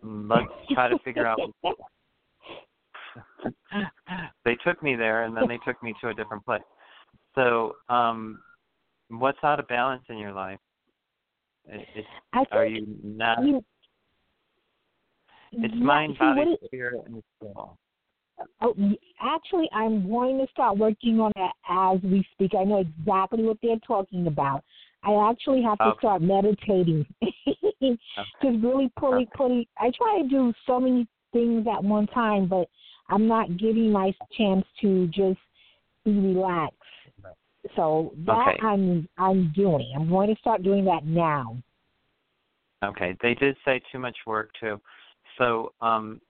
let's 0.02 0.46
try 0.72 0.88
to 0.88 0.98
figure 1.04 1.26
out 1.26 1.38
they 4.44 4.56
took 4.64 4.82
me 4.82 4.96
there 4.96 5.24
and 5.24 5.36
then 5.36 5.48
they 5.48 5.58
took 5.64 5.82
me 5.82 5.94
to 6.00 6.08
a 6.08 6.14
different 6.14 6.44
place. 6.44 6.62
So, 7.34 7.74
um 7.88 8.40
what's 9.08 9.38
out 9.42 9.60
of 9.60 9.68
balance 9.68 10.02
in 10.08 10.18
your 10.18 10.32
life? 10.32 10.58
It, 11.66 11.86
it's 11.94 12.08
I 12.32 12.44
are 12.52 12.66
you 12.66 12.86
not 13.02 13.44
you, 13.44 13.64
it's 15.52 15.74
yeah, 15.74 15.84
mind, 15.84 16.14
see, 16.14 16.18
body, 16.18 16.52
it- 16.52 16.66
spirit 16.66 17.02
and 17.06 17.22
soul. 17.40 17.76
Oh, 18.60 18.74
actually, 19.20 19.68
I'm 19.72 20.08
going 20.08 20.38
to 20.38 20.46
start 20.50 20.76
working 20.76 21.20
on 21.20 21.30
that 21.36 21.52
as 21.68 22.02
we 22.02 22.26
speak. 22.32 22.52
I 22.58 22.64
know 22.64 22.78
exactly 22.78 23.44
what 23.44 23.58
they're 23.62 23.76
talking 23.86 24.26
about. 24.26 24.64
I 25.04 25.30
actually 25.30 25.62
have 25.62 25.78
to 25.78 25.84
Okay. 25.84 25.98
start 25.98 26.22
meditating 26.22 27.06
because 27.20 28.62
really 28.62 28.90
pulling, 28.98 29.26
pulling. 29.36 29.66
I 29.78 29.90
try 29.96 30.22
to 30.22 30.28
do 30.28 30.52
so 30.66 30.80
many 30.80 31.06
things 31.32 31.66
at 31.72 31.84
one 31.84 32.06
time, 32.08 32.46
but 32.46 32.68
I'm 33.08 33.28
not 33.28 33.56
giving 33.58 33.92
my 33.92 34.12
chance 34.36 34.64
to 34.80 35.06
just 35.08 35.38
be 36.04 36.12
relaxed. 36.12 36.78
So 37.76 38.12
that 38.26 38.48
Okay. 38.48 38.58
I'm 38.60 39.08
I'm 39.18 39.52
doing. 39.54 39.92
I'm 39.94 40.08
going 40.08 40.34
to 40.34 40.40
start 40.40 40.62
doing 40.62 40.84
that 40.86 41.04
now. 41.04 41.56
Okay. 42.84 43.16
They 43.22 43.34
did 43.34 43.56
say 43.64 43.80
too 43.90 43.98
much 43.98 44.16
work 44.26 44.50
too. 44.60 44.80
So, 45.38 45.72
um 45.80 46.20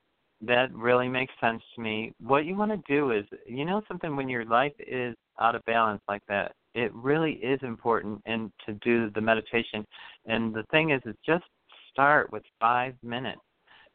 that 0.44 0.74
really 0.74 1.08
makes 1.08 1.32
sense 1.40 1.62
to 1.74 1.80
me. 1.80 2.12
What 2.20 2.44
you 2.44 2.56
want 2.56 2.72
to 2.72 2.92
do 2.92 3.12
is, 3.12 3.24
you 3.46 3.64
know, 3.64 3.80
something 3.86 4.16
when 4.16 4.28
your 4.28 4.44
life 4.44 4.72
is 4.80 5.14
out 5.40 5.54
of 5.54 5.64
balance 5.66 6.02
like 6.08 6.22
that, 6.28 6.52
it 6.74 6.92
really 6.94 7.34
is 7.34 7.60
important 7.62 8.20
and 8.26 8.50
to 8.66 8.72
do 8.74 9.10
the 9.10 9.20
meditation. 9.20 9.86
And 10.26 10.52
the 10.52 10.64
thing 10.70 10.90
is, 10.90 11.00
is 11.06 11.14
just 11.24 11.44
start 11.92 12.32
with 12.32 12.42
five 12.60 12.94
minutes. 13.02 13.40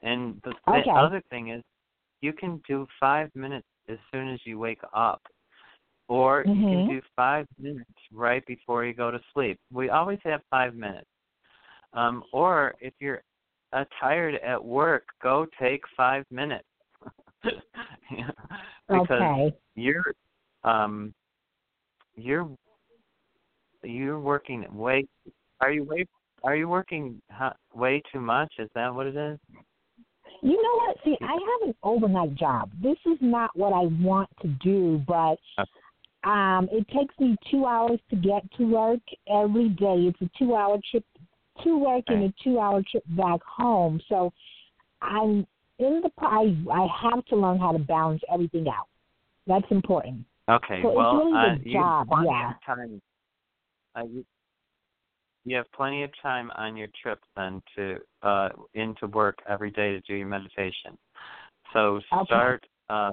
And 0.01 0.39
the, 0.43 0.53
the 0.67 0.91
other 0.91 1.21
thing 1.29 1.49
is, 1.49 1.63
you 2.21 2.33
can 2.33 2.61
do 2.67 2.87
five 2.99 3.29
minutes 3.35 3.67
as 3.89 3.97
soon 4.11 4.29
as 4.29 4.39
you 4.45 4.57
wake 4.57 4.81
up, 4.93 5.21
or 6.07 6.45
you 6.47 6.65
Mhm. 6.65 6.87
can 6.87 6.95
do 6.95 7.01
five 7.15 7.47
minutes 7.59 7.89
right 8.11 8.45
before 8.45 8.85
you 8.85 8.93
go 8.93 9.11
to 9.11 9.19
sleep. 9.33 9.59
We 9.71 9.89
always 9.89 10.19
have 10.23 10.41
five 10.49 10.75
minutes. 10.75 11.07
Um, 11.93 12.23
or 12.31 12.75
if 12.79 12.93
you're 12.99 13.23
uh, 13.73 13.85
tired 13.99 14.35
at 14.35 14.63
work, 14.63 15.05
go 15.21 15.45
take 15.59 15.81
five 15.95 16.25
minutes. 16.31 16.67
Because 18.89 19.21
okay. 19.21 19.53
you're 19.75 20.13
um 20.63 21.13
you're 22.15 22.49
you're 23.83 24.19
working 24.19 24.65
way 24.73 25.05
are 25.61 25.71
you 25.71 25.83
way 25.83 26.05
are 26.43 26.55
you 26.55 26.69
working 26.69 27.21
way 27.73 28.01
too 28.11 28.21
much 28.21 28.51
is 28.59 28.69
that 28.75 28.93
what 28.93 29.07
it 29.07 29.15
is 29.15 29.37
You 30.41 30.61
know 30.61 30.85
what? 30.85 30.97
See, 31.03 31.17
I 31.21 31.33
have 31.33 31.69
an 31.69 31.75
overnight 31.83 32.35
job. 32.35 32.71
This 32.81 32.97
is 33.05 33.17
not 33.21 33.49
what 33.55 33.73
I 33.73 33.87
want 34.01 34.29
to 34.41 34.47
do, 34.63 35.01
but 35.07 35.37
um 36.23 36.67
it 36.71 36.87
takes 36.89 37.13
me 37.19 37.35
two 37.49 37.65
hours 37.65 37.99
to 38.09 38.15
get 38.15 38.43
to 38.57 38.65
work 38.65 39.01
every 39.29 39.69
day. 39.69 40.09
It's 40.09 40.21
a 40.21 40.29
two 40.37 40.55
hour 40.55 40.77
trip 40.89 41.05
to 41.63 41.77
work 41.77 42.03
and 42.07 42.23
a 42.23 42.33
two 42.43 42.59
hour 42.59 42.81
trip 42.89 43.03
back 43.09 43.41
home. 43.43 44.01
So 44.09 44.31
I'm 45.01 45.45
in 45.79 46.01
the 46.01 46.11
I 46.19 46.55
I 46.71 46.87
have 47.01 47.25
to 47.25 47.35
learn 47.35 47.59
how 47.59 47.71
to 47.71 47.79
balance 47.79 48.21
everything 48.31 48.67
out. 48.67 48.87
That's 49.45 49.69
important. 49.71 50.25
okay 50.49 50.81
So 50.81 50.89
it's 50.89 50.97
well 50.97 51.13
really 51.17 51.33
uh, 51.33 51.55
the 51.57 51.63
you 51.63 51.71
job, 51.73 52.07
yeah. 52.25 52.53
time 52.65 53.01
uh, 53.95 54.03
you, 54.03 54.25
you 55.45 55.55
have 55.55 55.71
plenty 55.71 56.03
of 56.03 56.09
time 56.21 56.51
on 56.55 56.75
your 56.75 56.89
trip 57.01 57.19
then 57.35 57.61
to 57.75 57.97
uh 58.21 58.49
into 58.73 59.07
work 59.07 59.37
every 59.47 59.71
day 59.71 59.91
to 59.91 60.01
do 60.01 60.15
your 60.15 60.27
meditation 60.27 60.97
so 61.73 62.01
Okay. 62.13 62.25
start 62.25 62.65
uh 62.89 63.11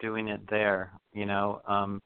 doing 0.00 0.28
it 0.28 0.40
there 0.50 0.92
you 1.14 1.24
know 1.24 1.62
um 1.66 2.02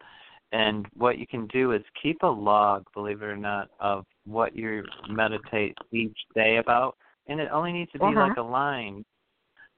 and 0.57 0.87
what 0.97 1.19
you 1.19 1.27
can 1.27 1.47
do 1.49 1.73
is 1.73 1.83
keep 2.03 2.23
a 2.23 2.27
log 2.27 2.85
believe 2.95 3.23
it 3.23 3.27
or 3.27 3.37
not 3.37 3.69
of 3.81 4.05
what 4.25 4.57
you 4.57 4.83
meditate 5.09 5.77
each 5.93 6.19
day 6.35 6.57
about 6.57 6.97
and 7.29 7.41
it 7.41 7.49
only 7.53 7.73
needs 7.73 7.93
to 7.93 7.99
be 7.99 8.07
Uh-huh. 8.07 8.21
like 8.21 8.37
a 8.37 8.43
line 8.43 9.05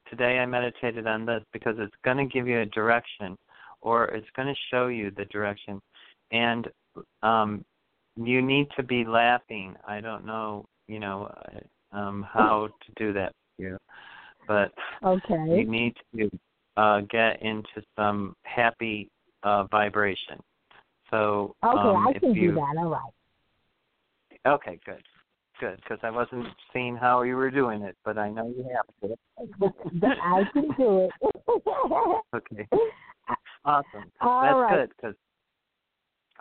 today 0.09 0.39
i 0.39 0.47
meditated 0.47 1.07
on 1.07 1.27
this 1.27 1.43
because 1.53 1.77
it's 1.79 1.95
going 2.05 2.17
to 2.17 2.25
give 2.27 2.47
you 2.47 2.61
a 2.61 2.67
direction 2.67 3.37
or 3.81 4.07
it's 4.07 4.31
going 4.37 4.49
to 4.49 4.61
show 4.71 4.87
you 4.89 5.11
the 5.17 5.25
direction 5.27 5.81
and 6.33 6.69
um 7.23 7.65
you 8.17 8.41
need 8.43 8.67
to 8.77 8.83
be 8.83 9.05
laughing 9.05 9.75
i 9.87 10.01
don't 10.01 10.25
know 10.25 10.65
you 10.87 10.99
know 11.01 11.31
uh, 11.95 11.97
um 11.97 12.25
how 12.33 12.69
to 12.85 12.93
do 12.97 13.13
that 13.13 13.33
for 13.57 13.63
you 13.63 13.77
but 14.47 14.73
Okay. 15.05 15.45
you 15.47 15.65
need 15.65 15.95
to 16.17 16.31
uh, 16.77 17.01
get 17.11 17.43
into 17.43 17.83
some 17.97 18.35
happy 18.45 19.09
uh, 19.43 19.65
vibration. 19.65 20.39
So 21.11 21.57
Okay, 21.65 21.79
um, 21.79 22.07
I 22.09 22.13
can 22.19 22.35
you, 22.35 22.51
do 22.51 22.55
that. 22.55 22.77
All 22.79 22.91
right. 22.91 23.13
Okay, 24.47 24.79
good, 24.85 25.03
good, 25.61 25.77
because 25.77 25.99
I 26.03 26.11
wasn't 26.11 26.47
seeing 26.73 26.97
how 26.97 27.23
you 27.23 27.37
were 27.37 27.51
doing 27.51 27.83
it, 27.83 27.97
but 28.05 28.19
I 28.19 28.29
know 28.31 28.49
you 28.49 28.65
have 28.75 29.11
to. 29.11 29.17
But 29.59 30.19
I 30.23 30.45
can 30.53 30.69
do 30.77 31.09
it. 31.09 31.13
Okay, 32.35 32.69
awesome. 33.65 34.13
All 34.21 34.43
That's 34.43 34.59
right. 34.61 34.81
good. 34.81 34.93
Cause, 35.01 35.15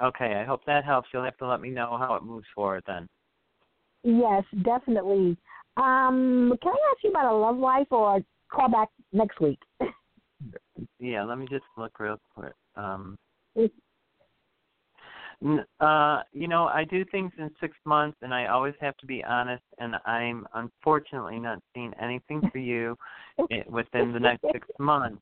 okay, 0.03 0.36
I 0.36 0.43
hope 0.43 0.62
that 0.65 0.84
helps. 0.84 1.08
You'll 1.13 1.23
have 1.23 1.38
to 1.38 1.47
let 1.47 1.62
me 1.62 1.69
know 1.69 1.97
how 1.97 2.15
it 2.15 2.23
moves 2.23 2.45
forward 2.53 2.84
then. 2.86 3.08
Yes, 4.03 4.43
definitely. 4.63 5.38
Um, 5.77 6.58
can 6.62 6.73
I 6.73 6.91
ask 6.91 7.03
you 7.03 7.10
about 7.12 7.32
a 7.32 7.36
love 7.36 7.58
life 7.58 7.88
or 7.91 8.19
call 8.51 8.69
back 8.69 8.89
next 9.13 9.39
week? 9.39 9.60
yeah, 10.99 11.23
let 11.23 11.38
me 11.38 11.47
just 11.49 11.65
look 11.77 11.99
real 11.99 12.19
quick. 12.36 12.53
Um, 12.75 13.17
uh, 15.80 16.21
you 16.34 16.47
know, 16.47 16.65
I 16.65 16.84
do 16.84 17.06
things 17.06 17.32
in 17.38 17.50
six 17.60 17.76
months, 17.86 18.17
and 18.21 18.34
I 18.34 18.47
always 18.47 18.73
have 18.82 18.97
to 18.97 19.06
be 19.06 19.23
honest. 19.23 19.63
And 19.80 19.95
I'm 20.06 20.47
unfortunately 20.56 21.39
not 21.39 21.60
seeing 21.73 21.93
anything 22.02 22.41
for 22.52 22.58
you 22.58 22.97
within 23.69 24.13
the 24.13 24.19
next 24.19 24.43
six 24.52 24.67
months. 24.80 25.21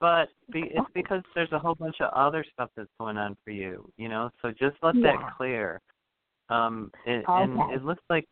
But 0.00 0.28
be, 0.50 0.70
it's 0.74 0.86
because 0.94 1.22
there's 1.34 1.52
a 1.52 1.58
whole 1.58 1.74
bunch 1.74 1.96
of 2.00 2.12
other 2.14 2.44
stuff 2.52 2.70
that's 2.76 2.90
going 2.98 3.16
on 3.16 3.36
for 3.44 3.50
you. 3.50 3.90
You 3.96 4.08
know, 4.08 4.30
so 4.40 4.50
just 4.50 4.76
let 4.82 4.96
yeah. 4.96 5.12
that 5.12 5.36
clear. 5.36 5.80
Um, 6.48 6.90
it, 7.06 7.24
okay. 7.28 7.42
and 7.42 7.72
it 7.72 7.84
looks 7.84 8.02
like 8.10 8.26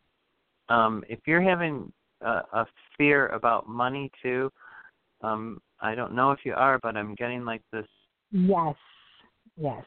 um, 0.69 1.03
if 1.09 1.19
you're 1.25 1.41
having 1.41 1.91
a, 2.21 2.41
a 2.53 2.65
fear 2.97 3.27
about 3.29 3.67
money 3.67 4.11
too, 4.21 4.51
um, 5.21 5.59
I 5.79 5.95
don't 5.95 6.13
know 6.13 6.31
if 6.31 6.39
you 6.43 6.53
are, 6.53 6.79
but 6.81 6.95
I'm 6.95 7.15
getting 7.15 7.45
like 7.45 7.61
this. 7.71 7.85
Yes. 8.31 8.75
Yes. 9.57 9.83